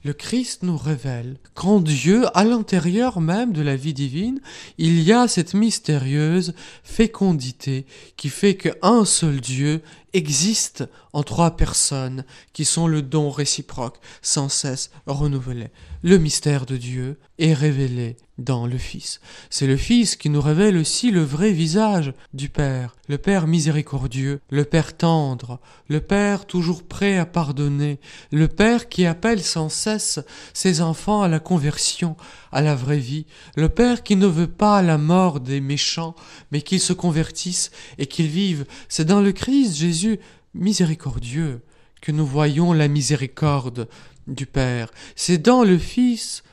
le 0.04 0.14
Christ 0.14 0.64
nous 0.64 0.78
révèle 0.78 1.38
qu'en 1.54 1.80
Dieu, 1.80 2.26
à 2.34 2.44
l'intérieur 2.44 3.22
même 3.22 3.54
de 3.54 3.62
la 3.62 3.76
vie 3.76 3.94
divine, 3.94 4.42
il 4.78 5.02
y 5.02 5.14
a 5.14 5.28
cette 5.28 5.54
mystérieuse 5.54 6.54
fécondité 6.84 7.86
qui 8.18 8.30
fait 8.30 8.56
qu'un 8.56 9.06
seul 9.06 9.40
Dieu 9.40 9.82
existe 10.14 10.84
en 11.12 11.24
trois 11.24 11.56
personnes 11.56 12.26
qui 12.54 12.66
sont 12.66 12.88
le 12.88 13.02
don 13.02 13.30
réciproque 13.30 14.00
sans 14.22 14.50
cesse 14.50 14.92
renouvelé. 15.06 15.70
Le 16.04 16.18
mystère 16.18 16.66
de 16.66 16.78
Dieu 16.78 17.20
est 17.38 17.54
révélé 17.54 18.18
dans 18.38 18.66
le 18.66 18.78
Fils. 18.78 19.22
C'est 19.50 19.68
le 19.68 19.78
Fils 19.78 20.16
qui 20.16 20.30
nous 20.30 20.42
révèle 20.42 20.78
aussi 20.78 21.12
le 21.12 21.24
vrai 21.24 21.52
visage 21.52 22.14
du 22.34 22.50
Père, 22.50 22.96
le 23.08 23.18
Père 23.18 23.48
miséricordieux, 23.48 24.42
le 24.50 24.66
Père 24.66 24.98
tendre, 24.98 25.60
le 25.88 26.02
Père 26.02 26.46
toujours 26.46 26.84
prêt 26.84 27.18
à 27.18 27.26
pardonner, 27.26 28.00
le 28.32 28.48
Père 28.48 28.90
qui 28.90 29.06
appelle 29.06 29.44
sans 29.44 29.70
cesse 29.70 30.20
ses 30.54 30.82
enfants 30.82 31.22
à 31.22 31.28
la 31.28 31.40
conversion, 31.40 32.18
à 32.52 32.62
la 32.62 32.76
vraie 32.76 32.98
vie, 32.98 33.26
le 33.56 33.70
Père 33.70 34.04
qui 34.04 34.16
ne 34.16 34.28
veut 34.28 34.48
pas 34.48 34.82
la 34.82 34.98
mort 34.98 35.40
des 35.40 35.62
méchants, 35.62 36.16
mais 36.52 36.62
qu'ils 36.62 36.80
se 36.80 36.94
convertissent 36.94 37.72
et 37.98 38.08
qu'ils 38.08 38.28
vivent. 38.28 38.66
C'est 38.90 39.06
dans 39.06 39.22
le 39.22 39.32
Christ 39.32 39.76
Jésus 40.04 40.20
miséricordieux 40.54 41.62
que 42.02 42.12
nous 42.12 42.26
voyons 42.26 42.74
la 42.74 42.90
miséricorde 42.90 43.88
du 44.28 44.46
Père. 44.46 44.92
C'est 45.16 45.38
dans 45.38 45.64
le 45.64 45.78
Fils 45.78 46.44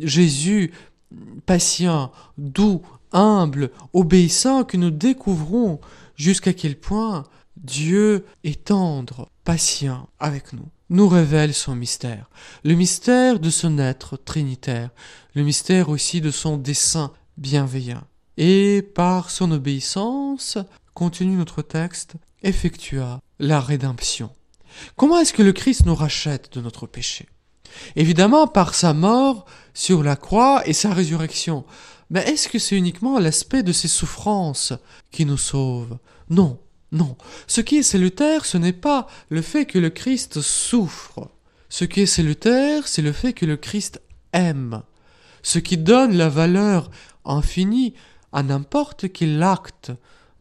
Jésus 0.00 0.72
patient, 1.46 2.12
doux, 2.36 2.82
humble, 3.12 3.70
obéissant 3.94 4.64
que 4.64 4.76
nous 4.76 4.90
découvrons 4.90 5.80
jusqu'à 6.16 6.52
quel 6.52 6.76
point 6.76 7.24
Dieu 7.56 8.26
est 8.44 8.64
tendre, 8.64 9.30
patient 9.44 10.08
avec 10.20 10.52
nous, 10.52 10.68
nous 10.90 11.08
révèle 11.08 11.54
son 11.54 11.74
mystère, 11.74 12.28
le 12.64 12.74
mystère 12.74 13.40
de 13.40 13.50
son 13.50 13.78
être 13.78 14.18
trinitaire, 14.18 14.90
le 15.34 15.42
mystère 15.42 15.88
aussi 15.88 16.20
de 16.20 16.30
son 16.30 16.58
dessein 16.58 17.12
bienveillant. 17.38 18.04
Et 18.36 18.82
par 18.82 19.30
son 19.30 19.50
obéissance, 19.52 20.58
continue 20.94 21.36
notre 21.36 21.62
texte, 21.62 22.16
effectua 22.42 23.20
la 23.38 23.60
rédemption. 23.60 24.30
Comment 24.96 25.18
est-ce 25.18 25.32
que 25.32 25.42
le 25.42 25.52
Christ 25.52 25.86
nous 25.86 25.94
rachète 25.94 26.52
de 26.52 26.60
notre 26.60 26.86
péché? 26.86 27.28
Évidemment 27.96 28.46
par 28.46 28.74
sa 28.74 28.94
mort 28.94 29.46
sur 29.74 30.02
la 30.02 30.16
croix 30.16 30.62
et 30.66 30.72
sa 30.72 30.92
résurrection. 30.92 31.64
Mais 32.10 32.22
est-ce 32.28 32.48
que 32.48 32.58
c'est 32.58 32.76
uniquement 32.76 33.18
l'aspect 33.18 33.62
de 33.62 33.72
ses 33.72 33.88
souffrances 33.88 34.74
qui 35.10 35.24
nous 35.24 35.38
sauve? 35.38 35.98
Non, 36.28 36.58
non. 36.90 37.16
Ce 37.46 37.60
qui 37.60 37.78
est 37.78 37.82
salutaire, 37.82 38.44
ce 38.44 38.58
n'est 38.58 38.74
pas 38.74 39.06
le 39.30 39.40
fait 39.40 39.64
que 39.64 39.78
le 39.78 39.90
Christ 39.90 40.40
souffre. 40.42 41.30
Ce 41.70 41.84
qui 41.84 42.02
est 42.02 42.06
salutaire, 42.06 42.86
c'est 42.86 43.02
le 43.02 43.12
fait 43.12 43.32
que 43.32 43.46
le 43.46 43.56
Christ 43.56 44.02
aime. 44.34 44.82
Ce 45.42 45.58
qui 45.58 45.78
donne 45.78 46.14
la 46.14 46.28
valeur 46.28 46.90
infinie 47.24 47.94
à 48.32 48.42
n'importe 48.42 49.10
quel 49.12 49.42
acte 49.42 49.92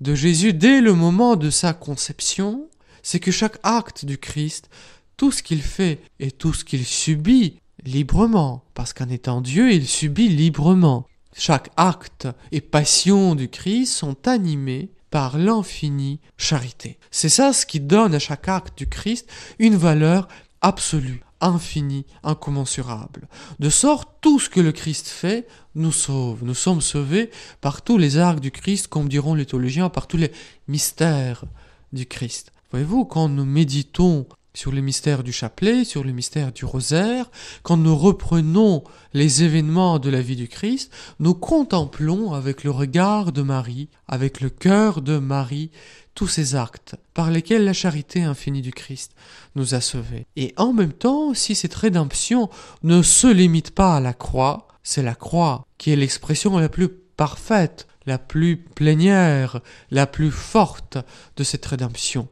de 0.02 0.16
Jésus 0.16 0.54
dès 0.54 0.82
le 0.82 0.94
moment 0.94 1.36
de 1.36 1.50
sa 1.50 1.74
conception, 1.74 2.68
c'est 3.04 3.20
que 3.20 3.32
chaque 3.32 3.60
acte 3.64 4.04
du 4.04 4.18
Christ, 4.18 4.70
tout 5.16 5.32
ce 5.32 5.44
qu'il 5.44 5.62
fait 5.62 6.02
et 6.20 6.32
tout 6.32 6.54
ce 6.54 6.66
qu'il 6.66 6.86
subit 6.86 7.60
librement, 7.86 8.64
parce 8.74 8.94
qu'en 8.94 9.10
étant 9.10 9.42
Dieu, 9.42 9.72
il 9.72 9.88
subit 9.88 10.28
librement. 10.28 11.06
Chaque 11.38 11.70
acte 11.78 12.28
et 12.52 12.62
passion 12.62 13.36
du 13.36 13.48
Christ 13.48 13.94
sont 13.94 14.28
animés 14.28 14.90
par 15.12 15.38
l'infinie 15.38 16.20
charité. 16.38 16.98
C'est 17.12 17.30
ça 17.30 17.54
ce 17.54 17.66
qui 17.66 17.80
donne 17.80 18.16
à 18.16 18.20
chaque 18.20 18.48
acte 18.48 18.78
du 18.78 18.88
Christ 18.88 19.30
une 19.60 19.76
valeur 19.76 20.28
absolue, 20.62 21.22
infinie, 21.42 22.06
incommensurable. 22.24 23.28
De 23.60 23.70
sorte, 23.70 24.10
tout 24.22 24.40
ce 24.40 24.50
que 24.50 24.60
le 24.60 24.72
Christ 24.72 25.08
fait 25.08 25.48
nous 25.76 25.92
sauve. 25.92 26.44
Nous 26.44 26.54
sommes 26.54 26.82
sauvés 26.82 27.30
par 27.60 27.82
tous 27.82 27.98
les 27.98 28.18
arcs 28.18 28.40
du 28.40 28.52
Christ, 28.52 28.88
comme 28.88 29.10
diront 29.10 29.34
les 29.34 29.46
théologiens, 29.46 29.90
par 29.90 30.08
tous 30.08 30.18
les 30.18 30.32
mystères 30.68 31.44
du 31.92 32.06
Christ. 32.06 32.52
Voyez-vous, 32.72 33.06
quand 33.06 33.28
nous 33.28 33.46
méditons 33.46 34.26
sur 34.54 34.72
le 34.72 34.82
mystère 34.82 35.24
du 35.24 35.32
chapelet, 35.32 35.86
sur 35.86 36.04
le 36.04 36.12
mystère 36.12 36.52
du 36.52 36.66
rosaire, 36.66 37.32
quand 37.64 37.78
nous 37.78 37.96
reprenons 37.96 38.84
les 39.14 39.44
événements 39.44 39.98
de 39.98 40.10
la 40.10 40.22
vie 40.22 40.36
du 40.36 40.48
Christ, 40.48 40.92
nous 41.20 41.34
contemplons 41.34 42.34
avec 42.34 42.64
le 42.64 42.72
regard 42.72 43.32
de 43.32 43.42
Marie, 43.42 43.90
avec 44.08 44.42
le 44.42 44.50
cœur 44.50 45.02
de 45.02 45.18
Marie, 45.20 45.72
tous 46.16 46.28
ces 46.28 46.56
actes 46.56 46.96
par 47.14 47.32
lesquels 47.32 47.66
la 47.66 47.74
charité 47.74 48.24
infinie 48.24 48.62
du 48.62 48.72
Christ 48.72 49.14
nous 49.56 49.74
a 49.74 49.82
sauvés. 49.82 50.26
Et 50.36 50.54
en 50.58 50.74
même 50.74 50.94
temps, 50.94 51.34
si 51.34 51.56
cette 51.56 51.76
rédemption 51.76 52.50
ne 52.84 53.02
se 53.02 53.28
limite 53.28 53.72
pas 53.72 53.98
à 53.98 54.00
la 54.00 54.14
croix, 54.14 54.68
c'est 54.84 55.04
la 55.04 55.16
croix 55.16 55.66
qui 55.78 55.92
est 55.92 55.96
l'expression 55.96 56.58
la 56.58 56.70
plus 56.70 56.90
parfaite, 56.90 57.88
la 58.06 58.18
plus 58.18 58.58
plénière, 58.58 59.62
la 59.92 60.08
plus 60.08 60.32
forte 60.32 60.98
de 61.38 61.44
cette 61.44 61.66
rédemption 61.66 62.28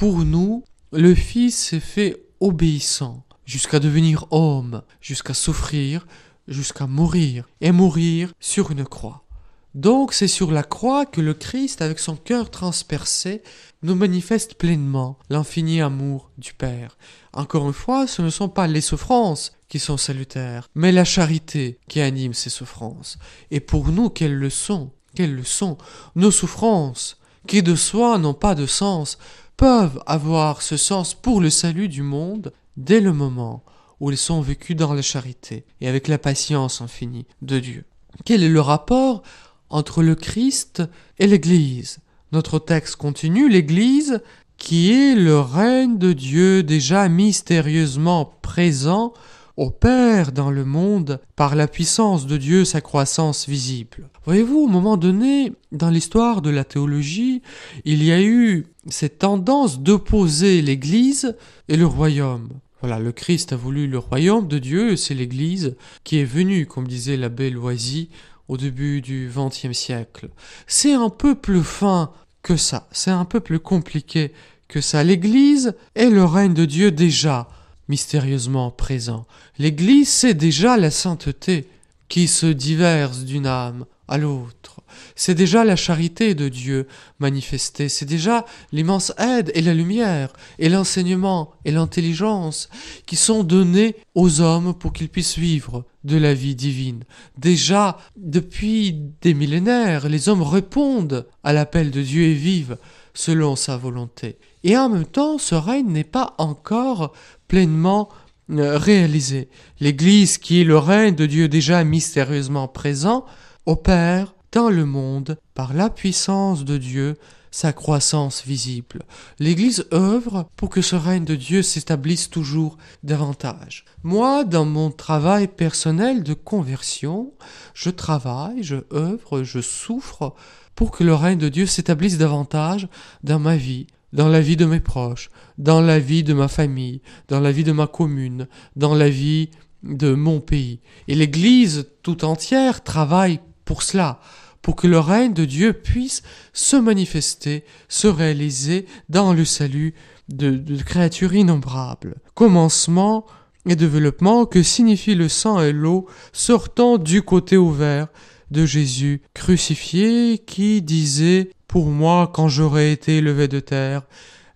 pour 0.00 0.24
nous, 0.24 0.64
le 0.92 1.14
Fils 1.14 1.54
s'est 1.54 1.78
fait 1.78 2.24
obéissant 2.40 3.22
jusqu'à 3.44 3.80
devenir 3.80 4.26
homme, 4.30 4.80
jusqu'à 5.02 5.34
souffrir, 5.34 6.06
jusqu'à 6.48 6.86
mourir, 6.86 7.46
et 7.60 7.70
mourir 7.70 8.32
sur 8.40 8.70
une 8.70 8.86
croix. 8.86 9.24
Donc 9.74 10.12
c'est 10.12 10.28
sur 10.28 10.50
la 10.50 10.62
croix 10.62 11.06
que 11.06 11.20
le 11.20 11.34
Christ, 11.34 11.80
avec 11.80 11.98
son 11.98 12.16
cœur 12.16 12.50
transpercé, 12.50 13.42
nous 13.82 13.94
manifeste 13.94 14.54
pleinement 14.54 15.16
l'infini 15.28 15.80
amour 15.80 16.30
du 16.38 16.54
Père. 16.54 16.96
Encore 17.32 17.66
une 17.66 17.72
fois, 17.72 18.06
ce 18.06 18.22
ne 18.22 18.30
sont 18.30 18.48
pas 18.48 18.66
les 18.66 18.80
souffrances 18.80 19.52
qui 19.68 19.78
sont 19.78 19.96
salutaires, 19.96 20.68
mais 20.74 20.90
la 20.90 21.04
charité 21.04 21.78
qui 21.88 22.00
anime 22.00 22.34
ces 22.34 22.50
souffrances. 22.50 23.18
Et 23.52 23.60
pour 23.60 23.88
nous, 23.88 24.10
quelles 24.10 24.34
leçons 24.34 24.90
Quelles 25.14 25.34
leçons 25.34 25.78
Nos 26.16 26.32
souffrances, 26.32 27.18
qui 27.46 27.62
de 27.62 27.76
soi 27.76 28.18
n'ont 28.18 28.34
pas 28.34 28.56
de 28.56 28.66
sens, 28.66 29.18
peuvent 29.56 30.02
avoir 30.06 30.62
ce 30.62 30.76
sens 30.76 31.14
pour 31.14 31.40
le 31.40 31.50
salut 31.50 31.88
du 31.88 32.02
monde 32.02 32.52
dès 32.76 33.00
le 33.00 33.12
moment 33.12 33.62
où 34.00 34.10
ils 34.10 34.16
sont 34.16 34.40
vécus 34.40 34.74
dans 34.74 34.94
la 34.94 35.02
charité 35.02 35.64
et 35.80 35.88
avec 35.88 36.08
la 36.08 36.18
patience 36.18 36.80
infinie 36.80 37.26
de 37.42 37.60
Dieu. 37.60 37.84
Quel 38.24 38.42
est 38.42 38.48
le 38.48 38.60
rapport 38.60 39.22
entre 39.70 40.02
le 40.02 40.14
Christ 40.14 40.82
et 41.18 41.26
l'Église 41.26 41.98
Notre 42.32 42.58
texte 42.58 42.96
continue, 42.96 43.48
l'Église 43.48 44.20
qui 44.56 44.92
est 44.92 45.14
le 45.14 45.40
règne 45.40 45.96
de 45.96 46.12
Dieu 46.12 46.62
déjà 46.62 47.08
mystérieusement 47.08 48.34
présent 48.42 49.14
opère 49.56 50.32
dans 50.32 50.50
le 50.50 50.64
monde 50.64 51.20
par 51.36 51.54
la 51.54 51.66
puissance 51.66 52.26
de 52.26 52.36
Dieu 52.36 52.64
sa 52.64 52.80
croissance 52.80 53.48
visible. 53.48 54.08
Voyez-vous, 54.24 54.58
au 54.58 54.66
moment 54.66 54.96
donné, 54.96 55.52
dans 55.72 55.90
l'histoire 55.90 56.40
de 56.40 56.50
la 56.50 56.64
théologie, 56.64 57.42
il 57.84 58.02
y 58.04 58.12
a 58.12 58.22
eu 58.22 58.66
cette 58.88 59.18
tendance 59.18 59.80
d'opposer 59.80 60.62
l'Église 60.62 61.36
et 61.68 61.76
le 61.76 61.86
royaume. 61.86 62.48
Voilà, 62.80 62.98
le 62.98 63.12
Christ 63.12 63.52
a 63.52 63.56
voulu 63.56 63.86
le 63.86 63.98
royaume 63.98 64.48
de 64.48 64.58
Dieu, 64.58 64.96
c'est 64.96 65.14
l'Église 65.14 65.76
qui 66.04 66.18
est 66.18 66.24
venue, 66.24 66.64
comme 66.64 66.88
disait 66.88 67.18
l'abbé 67.18 67.50
Loisy, 67.50 68.08
au 68.50 68.56
début 68.56 69.00
du 69.00 69.30
XXe 69.32 69.72
siècle. 69.72 70.28
C'est 70.66 70.92
un 70.92 71.08
peu 71.08 71.36
plus 71.36 71.62
fin 71.62 72.10
que 72.42 72.56
ça, 72.56 72.88
c'est 72.90 73.12
un 73.12 73.24
peu 73.24 73.38
plus 73.38 73.60
compliqué 73.60 74.32
que 74.66 74.80
ça. 74.80 75.04
L'Église 75.04 75.74
est 75.94 76.10
le 76.10 76.24
règne 76.24 76.52
de 76.52 76.64
Dieu 76.64 76.90
déjà 76.90 77.48
mystérieusement 77.88 78.72
présent. 78.72 79.24
L'Église, 79.58 80.08
c'est 80.08 80.34
déjà 80.34 80.76
la 80.76 80.90
sainteté 80.90 81.68
qui 82.08 82.26
se 82.26 82.46
diverse 82.46 83.20
d'une 83.20 83.46
âme 83.46 83.86
à 84.08 84.18
l'autre. 84.18 84.79
C'est 85.16 85.34
déjà 85.34 85.64
la 85.64 85.76
charité 85.76 86.34
de 86.34 86.48
Dieu 86.48 86.86
manifestée, 87.18 87.88
c'est 87.88 88.06
déjà 88.06 88.44
l'immense 88.72 89.12
aide 89.18 89.50
et 89.54 89.62
la 89.62 89.74
lumière 89.74 90.32
et 90.58 90.68
l'enseignement 90.68 91.52
et 91.64 91.70
l'intelligence 91.70 92.68
qui 93.06 93.16
sont 93.16 93.42
donnés 93.42 93.96
aux 94.14 94.40
hommes 94.40 94.74
pour 94.74 94.92
qu'ils 94.92 95.08
puissent 95.08 95.38
vivre 95.38 95.84
de 96.04 96.16
la 96.16 96.34
vie 96.34 96.54
divine. 96.54 97.04
Déjà, 97.36 97.98
depuis 98.16 98.96
des 99.20 99.34
millénaires, 99.34 100.08
les 100.08 100.28
hommes 100.28 100.42
répondent 100.42 101.26
à 101.44 101.52
l'appel 101.52 101.90
de 101.90 102.02
Dieu 102.02 102.22
et 102.22 102.34
vivent 102.34 102.78
selon 103.14 103.56
sa 103.56 103.76
volonté. 103.76 104.38
Et 104.64 104.76
en 104.76 104.88
même 104.88 105.06
temps, 105.06 105.38
ce 105.38 105.54
règne 105.54 105.88
n'est 105.88 106.04
pas 106.04 106.34
encore 106.38 107.12
pleinement 107.48 108.08
euh, 108.50 108.78
réalisé. 108.78 109.48
L'Église, 109.80 110.38
qui 110.38 110.60
est 110.60 110.64
le 110.64 110.78
règne 110.78 111.14
de 111.14 111.26
Dieu 111.26 111.48
déjà 111.48 111.84
mystérieusement 111.84 112.68
présent, 112.68 113.24
opère 113.66 114.34
dans 114.52 114.70
le 114.70 114.84
monde, 114.84 115.38
par 115.54 115.74
la 115.74 115.90
puissance 115.90 116.64
de 116.64 116.76
Dieu, 116.76 117.16
sa 117.50 117.72
croissance 117.72 118.44
visible. 118.44 119.02
L'Église 119.38 119.86
œuvre 119.92 120.48
pour 120.56 120.70
que 120.70 120.82
ce 120.82 120.96
règne 120.96 121.24
de 121.24 121.34
Dieu 121.34 121.62
s'établisse 121.62 122.30
toujours 122.30 122.78
davantage. 123.02 123.84
Moi, 124.02 124.44
dans 124.44 124.64
mon 124.64 124.90
travail 124.90 125.48
personnel 125.48 126.22
de 126.22 126.34
conversion, 126.34 127.32
je 127.74 127.90
travaille, 127.90 128.62
je 128.62 128.76
œuvre, 128.92 129.42
je 129.42 129.60
souffre 129.60 130.34
pour 130.74 130.92
que 130.92 131.04
le 131.04 131.14
règne 131.14 131.38
de 131.38 131.48
Dieu 131.48 131.66
s'établisse 131.66 132.18
davantage 132.18 132.88
dans 133.24 133.40
ma 133.40 133.56
vie, 133.56 133.86
dans 134.12 134.28
la 134.28 134.40
vie 134.40 134.56
de 134.56 134.64
mes 134.66 134.80
proches, 134.80 135.28
dans 135.58 135.80
la 135.80 135.98
vie 135.98 136.22
de 136.22 136.34
ma 136.34 136.48
famille, 136.48 137.02
dans 137.28 137.40
la 137.40 137.52
vie 137.52 137.64
de 137.64 137.72
ma 137.72 137.86
commune, 137.86 138.46
dans 138.76 138.94
la 138.94 139.10
vie 139.10 139.50
de 139.82 140.14
mon 140.14 140.40
pays. 140.40 140.80
Et 141.08 141.14
l'Église 141.14 141.88
tout 142.02 142.24
entière 142.24 142.82
travaille 142.82 143.40
pour 143.70 143.84
cela, 143.84 144.18
pour 144.62 144.74
que 144.74 144.88
le 144.88 144.98
règne 144.98 145.32
de 145.32 145.44
Dieu 145.44 145.72
puisse 145.72 146.24
se 146.52 146.74
manifester, 146.74 147.64
se 147.88 148.08
réaliser 148.08 148.84
dans 149.08 149.32
le 149.32 149.44
salut 149.44 149.94
de, 150.28 150.60
créatures 150.82 151.34
innombrables. 151.34 152.16
Commencement 152.34 153.26
et 153.66 153.76
développement 153.76 154.44
que 154.44 154.64
signifie 154.64 155.14
le 155.14 155.28
sang 155.28 155.60
et 155.60 155.70
l'eau 155.70 156.08
sortant 156.32 156.98
du 156.98 157.22
côté 157.22 157.56
ouvert 157.56 158.08
de 158.50 158.66
Jésus 158.66 159.22
crucifié 159.34 160.38
qui 160.38 160.82
disait 160.82 161.50
Pour 161.68 161.90
moi, 161.90 162.28
quand 162.34 162.48
j'aurai 162.48 162.90
été 162.90 163.20
levé 163.20 163.46
de 163.46 163.60
terre, 163.60 164.02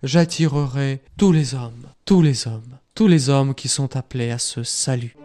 j'attirerai 0.03 1.03
tous 1.17 1.31
les 1.31 1.53
hommes, 1.53 1.87
tous 2.03 2.21
les 2.21 2.47
hommes, 2.47 2.79
tous 2.95 3.07
les 3.07 3.29
hommes 3.29 3.55
qui 3.55 3.69
sont 3.69 3.95
appelés 3.95 4.31
à 4.31 4.39
ce 4.39 4.63
salut. 4.63 5.15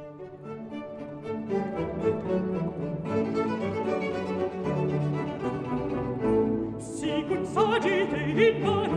in 8.40 8.62
my 8.62 8.89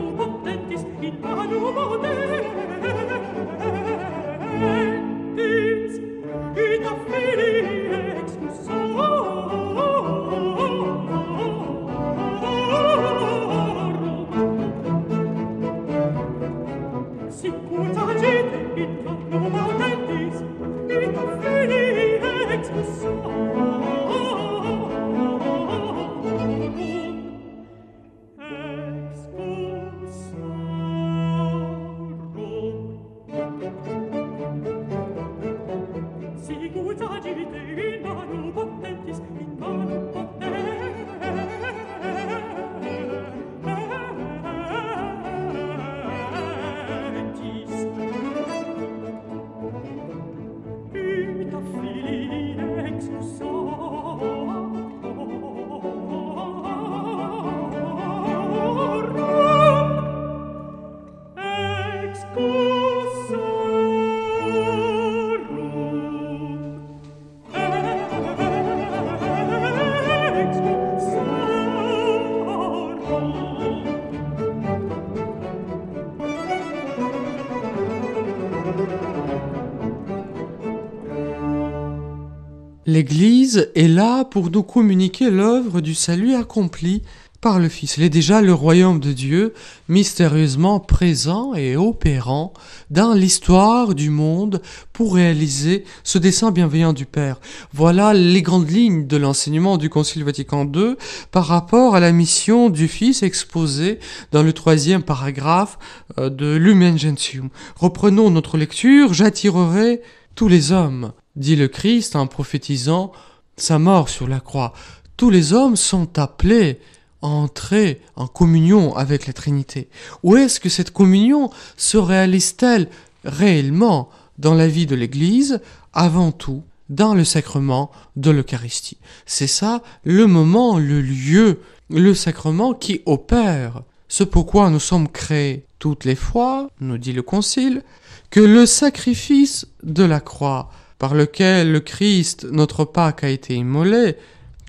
L'Église 82.94 83.72
est 83.74 83.88
là 83.88 84.24
pour 84.24 84.52
nous 84.52 84.62
communiquer 84.62 85.32
l'œuvre 85.32 85.82
du 85.82 85.96
salut 85.96 86.36
accompli 86.36 87.02
par 87.42 87.58
le 87.58 87.68
Fils. 87.68 87.98
Il 87.98 88.04
est 88.04 88.10
déjà 88.12 88.40
le 88.40 88.54
royaume 88.54 89.00
de 89.00 89.14
Dieu, 89.14 89.56
mystérieusement 89.90 90.80
présent 90.80 91.56
et 91.56 91.76
opérant 91.76 92.54
dans 92.92 93.16
l'histoire 93.16 93.96
du 93.96 94.12
monde 94.12 94.62
pour 94.94 95.16
réaliser 95.16 95.86
ce 96.04 96.20
dessein 96.20 96.52
bienveillant 96.52 96.94
du 96.94 97.08
Père. 97.08 97.40
Voilà 97.74 98.14
les 98.14 98.44
grandes 98.44 98.70
lignes 98.70 99.08
de 99.08 99.18
l'enseignement 99.18 99.78
du 99.78 99.90
Concile 99.90 100.24
Vatican 100.24 100.72
II 100.72 100.94
par 101.32 101.48
rapport 101.48 101.96
à 101.96 102.00
la 102.00 102.12
mission 102.12 102.70
du 102.70 102.88
Fils 102.88 103.24
exposée 103.24 103.98
dans 104.32 104.44
le 104.44 104.54
troisième 104.54 105.02
paragraphe 105.02 105.80
euh, 106.20 106.30
de 106.30 106.56
Lumen 106.58 107.00
Gentium. 107.00 107.50
Reprenons 107.76 108.30
notre 108.30 108.56
lecture. 108.56 109.16
J'attirerai 109.16 110.04
tous 110.36 110.48
les 110.48 110.72
hommes 110.72 111.12
dit 111.36 111.56
le 111.56 111.68
Christ 111.68 112.16
en 112.16 112.28
prophétisant 112.28 113.12
sa 113.58 113.80
mort 113.80 114.10
sur 114.10 114.28
la 114.28 114.40
croix. 114.40 114.74
Tous 115.18 115.30
les 115.30 115.54
hommes 115.54 115.76
sont 115.76 116.18
appelés 116.20 116.80
à 117.22 117.28
entrer 117.28 118.02
en 118.16 118.28
communion 118.28 118.96
avec 118.96 119.28
la 119.28 119.34
Trinité. 119.34 119.90
Où 120.24 120.36
est-ce 120.36 120.60
que 120.60 120.70
cette 120.70 120.92
communion 120.92 121.50
se 121.78 121.98
réalise-t-elle 121.98 122.90
réellement 123.24 124.10
dans 124.38 124.54
la 124.54 124.68
vie 124.68 124.86
de 124.86 124.96
l'Église 124.96 125.62
Avant 125.94 126.32
tout, 126.32 126.64
dans 126.90 127.14
le 127.14 127.24
sacrement 127.24 127.92
de 128.16 128.32
l'Eucharistie? 128.32 128.98
C'est 129.26 129.48
ça 129.48 129.82
le 130.04 130.28
moment, 130.28 130.80
le 130.80 131.02
lieu, 131.02 131.62
le 131.90 132.14
sacrement 132.14 132.74
qui 132.74 133.02
opère. 133.06 133.84
Ce 134.10 134.24
pourquoi 134.24 134.70
nous 134.70 134.80
sommes 134.80 135.08
créés 135.08 135.66
toutes 135.80 136.06
les 136.06 136.16
fois, 136.16 136.70
nous 136.82 136.98
dit 136.98 137.14
le 137.14 137.24
Concile, 137.24 137.84
que 138.30 138.40
le 138.40 138.66
sacrifice 138.66 139.68
de 139.84 140.04
la 140.04 140.20
croix 140.20 140.70
par 141.04 141.16
lequel 141.16 141.70
le 141.70 141.82
Christ, 141.82 142.48
notre 142.50 142.86
Pâque, 142.86 143.26
a 143.26 143.30
été 143.30 143.56
immolé, 143.56 144.16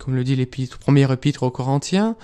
comme 0.00 0.16
le 0.16 0.24
dit 0.24 0.34
l'épître, 0.34 0.78
premier 0.78 1.08
épître 1.12 1.44
aux 1.44 1.52
Corinthiens, 1.52 2.16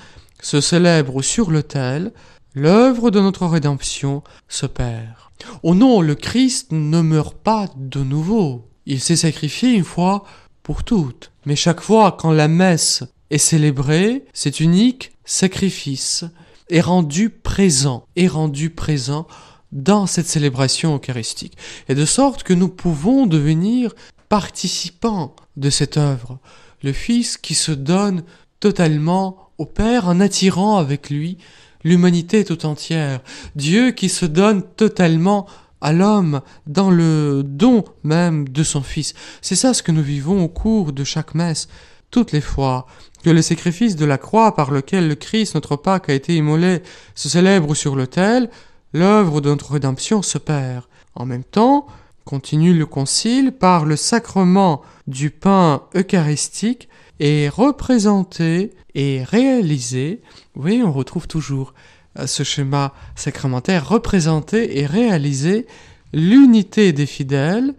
se 0.42 0.60
célèbre 0.60 1.22
sur 1.22 1.52
l'autel, 1.52 2.12
l'œuvre 2.56 3.12
de 3.12 3.20
notre 3.20 3.46
rédemption 3.46 4.24
se 4.48 4.66
perd. 4.66 5.14
Oh 5.62 5.76
non, 5.76 6.00
le 6.00 6.16
Christ 6.16 6.72
ne 6.72 7.00
meurt 7.00 7.36
pas 7.36 7.68
de 7.76 8.00
nouveau. 8.02 8.68
Il 8.84 8.98
s'est 8.98 9.14
sacrifié 9.14 9.74
une 9.74 9.84
fois 9.84 10.24
pour 10.64 10.82
toutes. 10.82 11.30
Mais 11.46 11.54
chaque 11.54 11.80
fois 11.80 12.16
quand 12.18 12.32
la 12.32 12.48
messe 12.48 13.04
est 13.30 13.38
célébrée, 13.38 14.24
cet 14.32 14.58
unique 14.58 15.12
sacrifice 15.24 16.24
est 16.68 16.80
rendu 16.80 17.30
présent, 17.30 18.02
est 18.16 18.26
rendu 18.26 18.70
présent 18.70 19.28
dans 19.72 20.06
cette 20.06 20.26
célébration 20.26 20.96
eucharistique. 20.96 21.56
Et 21.88 21.94
de 21.94 22.04
sorte 22.04 22.42
que 22.42 22.54
nous 22.54 22.68
pouvons 22.68 23.26
devenir 23.26 23.94
participants 24.28 25.34
de 25.56 25.70
cette 25.70 25.96
œuvre. 25.96 26.38
Le 26.82 26.92
Fils 26.92 27.36
qui 27.36 27.54
se 27.54 27.72
donne 27.72 28.22
totalement 28.60 29.50
au 29.58 29.66
Père 29.66 30.08
en 30.08 30.20
attirant 30.20 30.76
avec 30.76 31.10
lui 31.10 31.38
l'humanité 31.84 32.44
tout 32.44 32.66
entière. 32.66 33.20
Dieu 33.56 33.90
qui 33.90 34.08
se 34.08 34.26
donne 34.26 34.62
totalement 34.62 35.46
à 35.80 35.92
l'homme 35.92 36.42
dans 36.66 36.90
le 36.90 37.42
don 37.44 37.84
même 38.04 38.48
de 38.48 38.62
son 38.62 38.82
Fils. 38.82 39.14
C'est 39.40 39.56
ça 39.56 39.74
ce 39.74 39.82
que 39.82 39.92
nous 39.92 40.02
vivons 40.02 40.44
au 40.44 40.48
cours 40.48 40.92
de 40.92 41.04
chaque 41.04 41.34
messe, 41.34 41.68
toutes 42.10 42.32
les 42.32 42.40
fois 42.40 42.86
que 43.22 43.30
le 43.30 43.42
sacrifice 43.42 43.96
de 43.96 44.04
la 44.04 44.18
croix 44.18 44.54
par 44.54 44.70
lequel 44.70 45.08
le 45.08 45.14
Christ, 45.14 45.54
notre 45.54 45.76
Pâque, 45.76 46.08
a 46.08 46.14
été 46.14 46.34
immolé, 46.34 46.82
se 47.14 47.28
célèbre 47.28 47.74
sur 47.74 47.96
l'autel, 47.96 48.50
l'œuvre 48.92 49.40
de 49.40 49.50
notre 49.50 49.72
rédemption 49.72 50.22
se 50.22 50.38
perd. 50.38 50.84
En 51.14 51.26
même 51.26 51.44
temps, 51.44 51.86
continue 52.24 52.74
le 52.74 52.86
Concile, 52.86 53.52
par 53.52 53.84
le 53.84 53.96
sacrement 53.96 54.82
du 55.06 55.30
pain 55.30 55.82
eucharistique, 55.94 56.88
est 57.18 57.48
représenté 57.48 58.72
et 58.94 59.22
réalisé. 59.24 60.22
Oui, 60.56 60.82
on 60.84 60.92
retrouve 60.92 61.26
toujours 61.26 61.74
euh, 62.18 62.26
ce 62.26 62.42
schéma 62.42 62.92
sacramentaire, 63.14 63.88
représenté 63.88 64.78
et 64.78 64.86
réalisé 64.86 65.66
l'unité 66.12 66.92
des 66.92 67.06
fidèles 67.06 67.74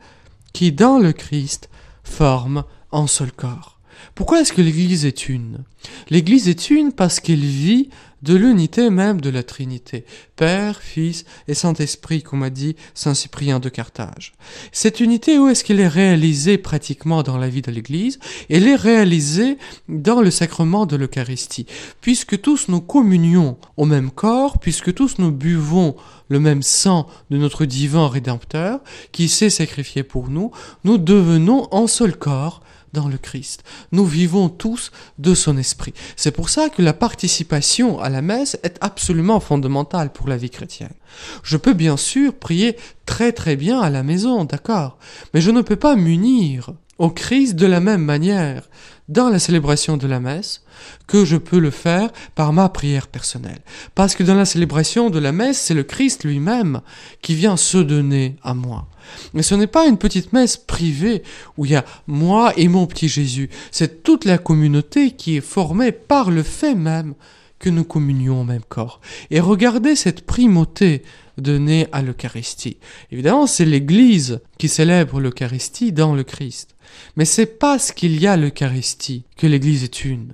qui, 0.53 0.71
dans 0.71 0.99
le 0.99 1.11
Christ, 1.11 1.69
forment 2.03 2.63
un 2.91 3.07
seul 3.07 3.31
corps. 3.31 3.79
Pourquoi 4.15 4.41
est-ce 4.41 4.53
que 4.53 4.61
l'Église 4.61 5.05
est 5.05 5.29
une? 5.29 5.63
L'Église 6.09 6.49
est 6.49 6.69
une 6.69 6.91
parce 6.91 7.19
qu'elle 7.19 7.39
vit 7.39 7.89
de 8.23 8.35
l'unité 8.35 8.89
même 8.89 9.21
de 9.21 9.29
la 9.29 9.43
Trinité, 9.43 10.05
Père, 10.35 10.81
Fils 10.81 11.25
et 11.47 11.53
Saint-Esprit, 11.53 12.23
comme 12.23 12.43
a 12.43 12.49
dit 12.49 12.75
Saint 12.93 13.13
Cyprien 13.13 13.59
de 13.59 13.69
Carthage. 13.69 14.33
Cette 14.71 14.99
unité, 14.99 15.39
où 15.39 15.47
est-ce 15.47 15.63
qu'elle 15.63 15.79
est 15.79 15.87
réalisée 15.87 16.57
pratiquement 16.57 17.23
dans 17.23 17.37
la 17.37 17.49
vie 17.49 17.61
de 17.61 17.71
l'Église? 17.71 18.19
Elle 18.49 18.67
est 18.67 18.75
réalisée 18.75 19.57
dans 19.89 20.21
le 20.21 20.31
sacrement 20.31 20.85
de 20.85 20.95
l'Eucharistie, 20.95 21.65
puisque 22.01 22.39
tous 22.41 22.67
nous 22.67 22.81
communions 22.81 23.57
au 23.77 23.85
même 23.85 24.11
corps, 24.11 24.59
puisque 24.59 24.93
tous 24.93 25.17
nous 25.17 25.31
buvons 25.31 25.95
le 26.29 26.39
même 26.39 26.61
sang 26.63 27.07
de 27.29 27.37
notre 27.37 27.65
divin 27.65 28.07
Rédempteur, 28.07 28.79
qui 29.11 29.27
s'est 29.27 29.49
sacrifié 29.49 30.03
pour 30.03 30.29
nous, 30.29 30.51
nous 30.83 30.97
devenons 30.97 31.67
un 31.73 31.87
seul 31.87 32.15
corps, 32.15 32.61
dans 32.93 33.07
le 33.07 33.17
Christ. 33.17 33.63
Nous 33.91 34.05
vivons 34.05 34.49
tous 34.49 34.91
de 35.19 35.33
son 35.33 35.57
esprit. 35.57 35.93
C'est 36.15 36.31
pour 36.31 36.49
ça 36.49 36.69
que 36.69 36.81
la 36.81 36.93
participation 36.93 37.99
à 37.99 38.09
la 38.09 38.21
messe 38.21 38.57
est 38.63 38.77
absolument 38.81 39.39
fondamentale 39.39 40.11
pour 40.11 40.27
la 40.27 40.37
vie 40.37 40.49
chrétienne. 40.49 40.93
Je 41.43 41.57
peux 41.57 41.73
bien 41.73 41.97
sûr 41.97 42.33
prier 42.33 42.77
très 43.05 43.31
très 43.31 43.55
bien 43.55 43.79
à 43.81 43.89
la 43.89 44.03
maison, 44.03 44.45
d'accord, 44.45 44.97
mais 45.33 45.41
je 45.41 45.51
ne 45.51 45.61
peux 45.61 45.75
pas 45.75 45.95
m'unir 45.95 46.73
au 47.01 47.09
Christ 47.09 47.55
de 47.55 47.65
la 47.65 47.79
même 47.79 48.03
manière 48.03 48.69
dans 49.09 49.29
la 49.29 49.39
célébration 49.39 49.97
de 49.97 50.05
la 50.05 50.19
messe 50.19 50.63
que 51.07 51.25
je 51.25 51.35
peux 51.35 51.57
le 51.57 51.71
faire 51.71 52.11
par 52.35 52.53
ma 52.53 52.69
prière 52.69 53.07
personnelle. 53.07 53.61
Parce 53.95 54.13
que 54.13 54.21
dans 54.21 54.35
la 54.35 54.45
célébration 54.45 55.09
de 55.09 55.17
la 55.17 55.31
messe, 55.31 55.59
c'est 55.59 55.73
le 55.73 55.81
Christ 55.81 56.25
lui-même 56.25 56.81
qui 57.23 57.33
vient 57.33 57.57
se 57.57 57.79
donner 57.79 58.35
à 58.43 58.53
moi. 58.53 58.87
Mais 59.33 59.41
ce 59.41 59.55
n'est 59.55 59.65
pas 59.65 59.87
une 59.87 59.97
petite 59.97 60.31
messe 60.31 60.57
privée 60.57 61.23
où 61.57 61.65
il 61.65 61.71
y 61.71 61.75
a 61.75 61.85
moi 62.05 62.53
et 62.55 62.67
mon 62.67 62.85
petit 62.85 63.07
Jésus. 63.07 63.49
C'est 63.71 64.03
toute 64.03 64.23
la 64.23 64.37
communauté 64.37 65.09
qui 65.11 65.37
est 65.37 65.41
formée 65.41 65.91
par 65.91 66.29
le 66.29 66.43
fait 66.43 66.75
même 66.75 67.15
que 67.57 67.71
nous 67.71 67.83
communions 67.83 68.41
au 68.41 68.43
même 68.43 68.63
corps. 68.69 69.01
Et 69.31 69.39
regardez 69.39 69.95
cette 69.95 70.23
primauté 70.27 71.01
donnée 71.37 71.87
à 71.91 72.01
l'Eucharistie. 72.01 72.77
Évidemment, 73.11 73.47
c'est 73.47 73.65
l'Église 73.65 74.39
qui 74.57 74.67
célèbre 74.67 75.19
l'Eucharistie 75.19 75.91
dans 75.91 76.13
le 76.13 76.23
Christ. 76.23 76.75
Mais 77.15 77.25
c'est 77.25 77.45
parce 77.45 77.91
qu'il 77.91 78.19
y 78.19 78.27
a 78.27 78.37
l'Eucharistie 78.37 79.23
que 79.37 79.47
l'Église 79.47 79.83
est 79.83 80.05
une. 80.05 80.33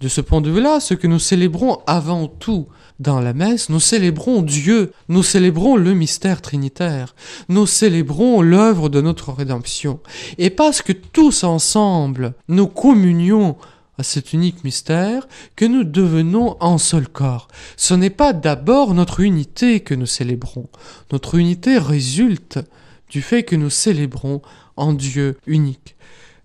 De 0.00 0.08
ce 0.08 0.20
point 0.20 0.40
de 0.40 0.50
vue-là, 0.50 0.80
ce 0.80 0.94
que 0.94 1.06
nous 1.06 1.18
célébrons 1.18 1.78
avant 1.86 2.26
tout 2.26 2.66
dans 3.00 3.20
la 3.20 3.32
messe, 3.32 3.70
nous 3.70 3.80
célébrons 3.80 4.42
Dieu, 4.42 4.92
nous 5.08 5.22
célébrons 5.22 5.76
le 5.76 5.94
mystère 5.94 6.42
trinitaire, 6.42 7.14
nous 7.48 7.66
célébrons 7.66 8.42
l'œuvre 8.42 8.88
de 8.88 9.00
notre 9.00 9.32
rédemption. 9.32 10.00
Et 10.38 10.50
parce 10.50 10.82
que 10.82 10.92
tous 10.92 11.44
ensemble, 11.44 12.34
nous 12.48 12.66
communions 12.66 13.56
à 13.98 14.02
cet 14.02 14.32
unique 14.32 14.64
mystère 14.64 15.28
que 15.56 15.64
nous 15.64 15.84
devenons 15.84 16.56
un 16.60 16.78
seul 16.78 17.08
corps. 17.08 17.48
Ce 17.76 17.94
n'est 17.94 18.10
pas 18.10 18.32
d'abord 18.32 18.94
notre 18.94 19.20
unité 19.20 19.80
que 19.80 19.94
nous 19.94 20.06
célébrons. 20.06 20.68
Notre 21.12 21.36
unité 21.36 21.78
résulte 21.78 22.58
du 23.08 23.22
fait 23.22 23.44
que 23.44 23.56
nous 23.56 23.70
célébrons 23.70 24.42
en 24.76 24.92
Dieu 24.92 25.38
unique. 25.46 25.94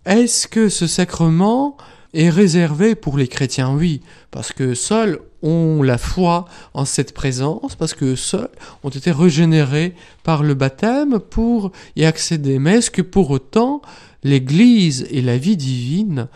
Est-ce 0.05 0.47
que 0.47 0.69
ce 0.69 0.87
sacrement 0.87 1.77
est 2.13 2.29
réservé 2.29 2.95
pour 2.95 3.17
les 3.17 3.27
chrétiens? 3.27 3.73
Oui, 3.73 4.01
parce 4.31 4.53
que 4.53 4.73
seuls 4.73 5.19
ont 5.41 5.81
la 5.83 5.97
foi 5.97 6.45
en 6.73 6.85
cette 6.85 7.13
présence, 7.13 7.75
parce 7.75 7.93
que 7.93 8.15
seuls 8.15 8.49
ont 8.83 8.89
été 8.89 9.11
régénérés 9.11 9.95
par 10.23 10.43
le 10.43 10.53
baptême 10.53 11.19
pour 11.19 11.71
y 11.95 12.05
accéder. 12.05 12.59
Mais 12.59 12.77
est-ce 12.77 12.91
que 12.91 13.01
pour 13.01 13.31
autant 13.31 13.81
l'Église 14.23 15.07
et 15.11 15.21
la 15.21 15.37
vie 15.37 15.57
divine 15.57 16.27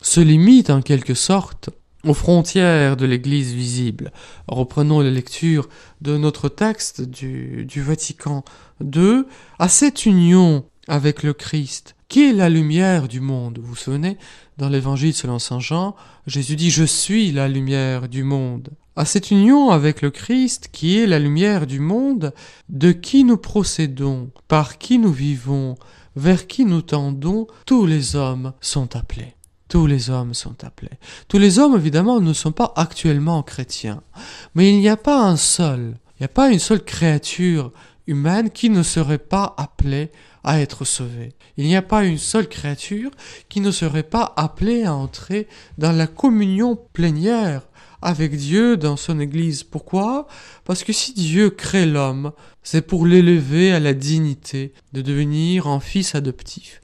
se 0.00 0.20
limitent 0.20 0.70
en 0.70 0.82
quelque 0.82 1.14
sorte 1.14 1.70
aux 2.04 2.14
frontières 2.14 2.96
de 2.96 3.04
l'Église 3.04 3.52
visible. 3.52 4.12
Reprenons 4.48 5.00
la 5.00 5.10
lecture 5.10 5.68
de 6.00 6.16
notre 6.16 6.48
texte 6.48 7.02
du, 7.02 7.64
du 7.66 7.82
Vatican 7.82 8.44
II. 8.80 9.24
À 9.58 9.68
cette 9.68 10.06
union 10.06 10.64
avec 10.88 11.22
le 11.22 11.32
Christ, 11.32 11.94
qui 12.08 12.28
est 12.28 12.32
la 12.32 12.48
lumière 12.48 13.06
du 13.06 13.20
monde. 13.20 13.58
Vous 13.58 13.68
vous 13.68 13.76
souvenez, 13.76 14.18
dans 14.58 14.68
l'évangile 14.68 15.14
selon 15.14 15.38
Saint 15.38 15.60
Jean, 15.60 15.94
Jésus 16.26 16.56
dit 16.56 16.70
Je 16.70 16.84
suis 16.84 17.32
la 17.32 17.48
lumière 17.48 18.08
du 18.08 18.24
monde. 18.24 18.70
À 18.96 19.04
cette 19.04 19.30
union 19.30 19.70
avec 19.70 20.02
le 20.02 20.10
Christ, 20.10 20.68
qui 20.72 20.98
est 20.98 21.06
la 21.06 21.18
lumière 21.18 21.66
du 21.66 21.78
monde, 21.78 22.32
de 22.68 22.92
qui 22.92 23.24
nous 23.24 23.36
procédons, 23.36 24.30
par 24.48 24.78
qui 24.78 24.98
nous 24.98 25.12
vivons, 25.12 25.76
vers 26.16 26.46
qui 26.46 26.64
nous 26.64 26.82
tendons, 26.82 27.46
tous 27.66 27.86
les 27.86 28.16
hommes 28.16 28.52
sont 28.60 28.96
appelés. 28.96 29.34
Tous 29.70 29.86
les 29.86 30.10
hommes 30.10 30.34
sont 30.34 30.64
appelés. 30.64 30.98
Tous 31.28 31.38
les 31.38 31.60
hommes, 31.60 31.76
évidemment, 31.76 32.20
ne 32.20 32.32
sont 32.32 32.50
pas 32.50 32.72
actuellement 32.74 33.44
chrétiens. 33.44 34.02
Mais 34.56 34.68
il 34.68 34.80
n'y 34.80 34.88
a 34.88 34.96
pas 34.96 35.24
un 35.24 35.36
seul, 35.36 35.94
il 36.16 36.22
n'y 36.22 36.24
a 36.24 36.28
pas 36.28 36.50
une 36.50 36.58
seule 36.58 36.84
créature 36.84 37.72
humaine 38.08 38.50
qui 38.50 38.68
ne 38.68 38.82
serait 38.82 39.18
pas 39.18 39.54
appelée 39.56 40.10
à 40.42 40.60
être 40.60 40.84
sauvé. 40.84 41.34
Il 41.56 41.66
n'y 41.66 41.76
a 41.76 41.82
pas 41.82 42.04
une 42.04 42.18
seule 42.18 42.48
créature 42.48 43.12
qui 43.48 43.60
ne 43.60 43.70
serait 43.70 44.02
pas 44.02 44.34
appelée 44.36 44.82
à 44.82 44.92
entrer 44.92 45.46
dans 45.78 45.92
la 45.92 46.08
communion 46.08 46.76
plénière 46.92 47.62
avec 48.02 48.34
Dieu 48.34 48.76
dans 48.76 48.96
son 48.96 49.20
Église. 49.20 49.62
Pourquoi? 49.62 50.26
Parce 50.64 50.82
que 50.82 50.92
si 50.92 51.12
Dieu 51.12 51.50
crée 51.50 51.86
l'homme, 51.86 52.32
c'est 52.64 52.84
pour 52.84 53.06
l'élever 53.06 53.72
à 53.72 53.78
la 53.78 53.94
dignité 53.94 54.72
de 54.92 55.00
devenir 55.00 55.68
un 55.68 55.78
fils 55.78 56.16
adoptif, 56.16 56.80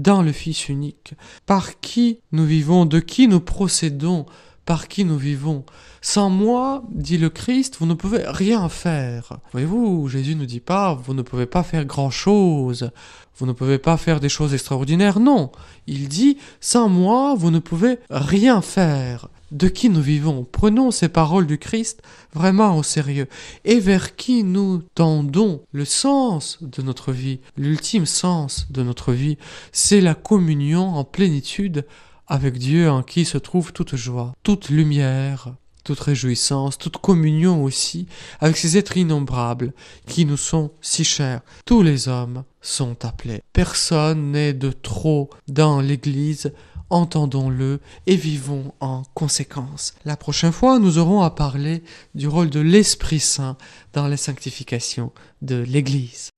dans 0.00 0.22
le 0.22 0.32
Fils 0.32 0.68
unique, 0.68 1.14
par 1.46 1.80
qui 1.80 2.20
nous 2.32 2.44
vivons, 2.44 2.86
de 2.86 3.00
qui 3.00 3.28
nous 3.28 3.40
procédons, 3.40 4.26
par 4.70 4.86
qui 4.86 5.04
nous 5.04 5.18
vivons. 5.18 5.64
Sans 6.00 6.30
moi, 6.30 6.84
dit 6.92 7.18
le 7.18 7.28
Christ, 7.28 7.78
vous 7.80 7.86
ne 7.86 7.94
pouvez 7.94 8.22
rien 8.24 8.68
faire. 8.68 9.32
Voyez-vous, 9.50 10.06
Jésus 10.06 10.36
ne 10.36 10.44
dit 10.44 10.60
pas, 10.60 10.94
vous 10.94 11.12
ne 11.12 11.22
pouvez 11.22 11.46
pas 11.46 11.64
faire 11.64 11.84
grand-chose, 11.84 12.92
vous 13.36 13.46
ne 13.46 13.52
pouvez 13.52 13.78
pas 13.78 13.96
faire 13.96 14.20
des 14.20 14.28
choses 14.28 14.54
extraordinaires, 14.54 15.18
non. 15.18 15.50
Il 15.88 16.06
dit, 16.06 16.38
sans 16.60 16.88
moi, 16.88 17.34
vous 17.34 17.50
ne 17.50 17.58
pouvez 17.58 17.98
rien 18.10 18.62
faire. 18.62 19.28
De 19.50 19.66
qui 19.66 19.90
nous 19.90 20.02
vivons? 20.02 20.46
Prenons 20.52 20.92
ces 20.92 21.08
paroles 21.08 21.48
du 21.48 21.58
Christ 21.58 22.00
vraiment 22.32 22.76
au 22.76 22.84
sérieux. 22.84 23.26
Et 23.64 23.80
vers 23.80 24.14
qui 24.14 24.44
nous 24.44 24.84
tendons 24.94 25.62
le 25.72 25.84
sens 25.84 26.58
de 26.60 26.80
notre 26.82 27.10
vie, 27.10 27.40
l'ultime 27.56 28.06
sens 28.06 28.68
de 28.70 28.84
notre 28.84 29.12
vie, 29.12 29.36
c'est 29.72 30.00
la 30.00 30.14
communion 30.14 30.94
en 30.94 31.02
plénitude 31.02 31.84
avec 32.30 32.56
Dieu 32.56 32.88
en 32.88 33.02
qui 33.02 33.26
se 33.26 33.36
trouve 33.36 33.72
toute 33.72 33.96
joie, 33.96 34.32
toute 34.44 34.70
lumière, 34.70 35.52
toute 35.84 35.98
réjouissance, 35.98 36.78
toute 36.78 36.98
communion 36.98 37.64
aussi 37.64 38.06
avec 38.38 38.56
ces 38.56 38.78
êtres 38.78 38.96
innombrables 38.96 39.72
qui 40.06 40.24
nous 40.24 40.36
sont 40.36 40.70
si 40.80 41.04
chers. 41.04 41.42
Tous 41.66 41.82
les 41.82 42.06
hommes 42.08 42.44
sont 42.62 43.04
appelés. 43.04 43.42
Personne 43.52 44.30
n'est 44.30 44.52
de 44.52 44.70
trop 44.70 45.28
dans 45.48 45.80
l'Église. 45.80 46.52
Entendons-le 46.88 47.80
et 48.06 48.16
vivons 48.16 48.74
en 48.80 49.02
conséquence. 49.14 49.94
La 50.04 50.16
prochaine 50.16 50.52
fois, 50.52 50.78
nous 50.78 50.98
aurons 50.98 51.22
à 51.22 51.30
parler 51.30 51.82
du 52.14 52.26
rôle 52.28 52.50
de 52.50 52.60
l'Esprit 52.60 53.20
Saint 53.20 53.56
dans 53.92 54.08
la 54.08 54.16
sanctification 54.16 55.12
de 55.42 55.56
l'Église. 55.56 56.30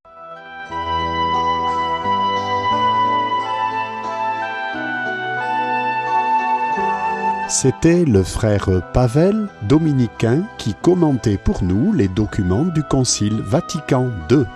C'était 7.53 8.07
le 8.07 8.23
frère 8.23 8.71
Pavel, 8.95 9.47
dominicain, 9.69 10.45
qui 10.57 10.73
commentait 10.73 11.37
pour 11.37 11.63
nous 11.63 11.93
les 11.93 12.09
documents 12.09 12.65
du 12.65 12.83
Concile 12.83 13.43
Vatican 13.43 14.09
II. 14.31 14.47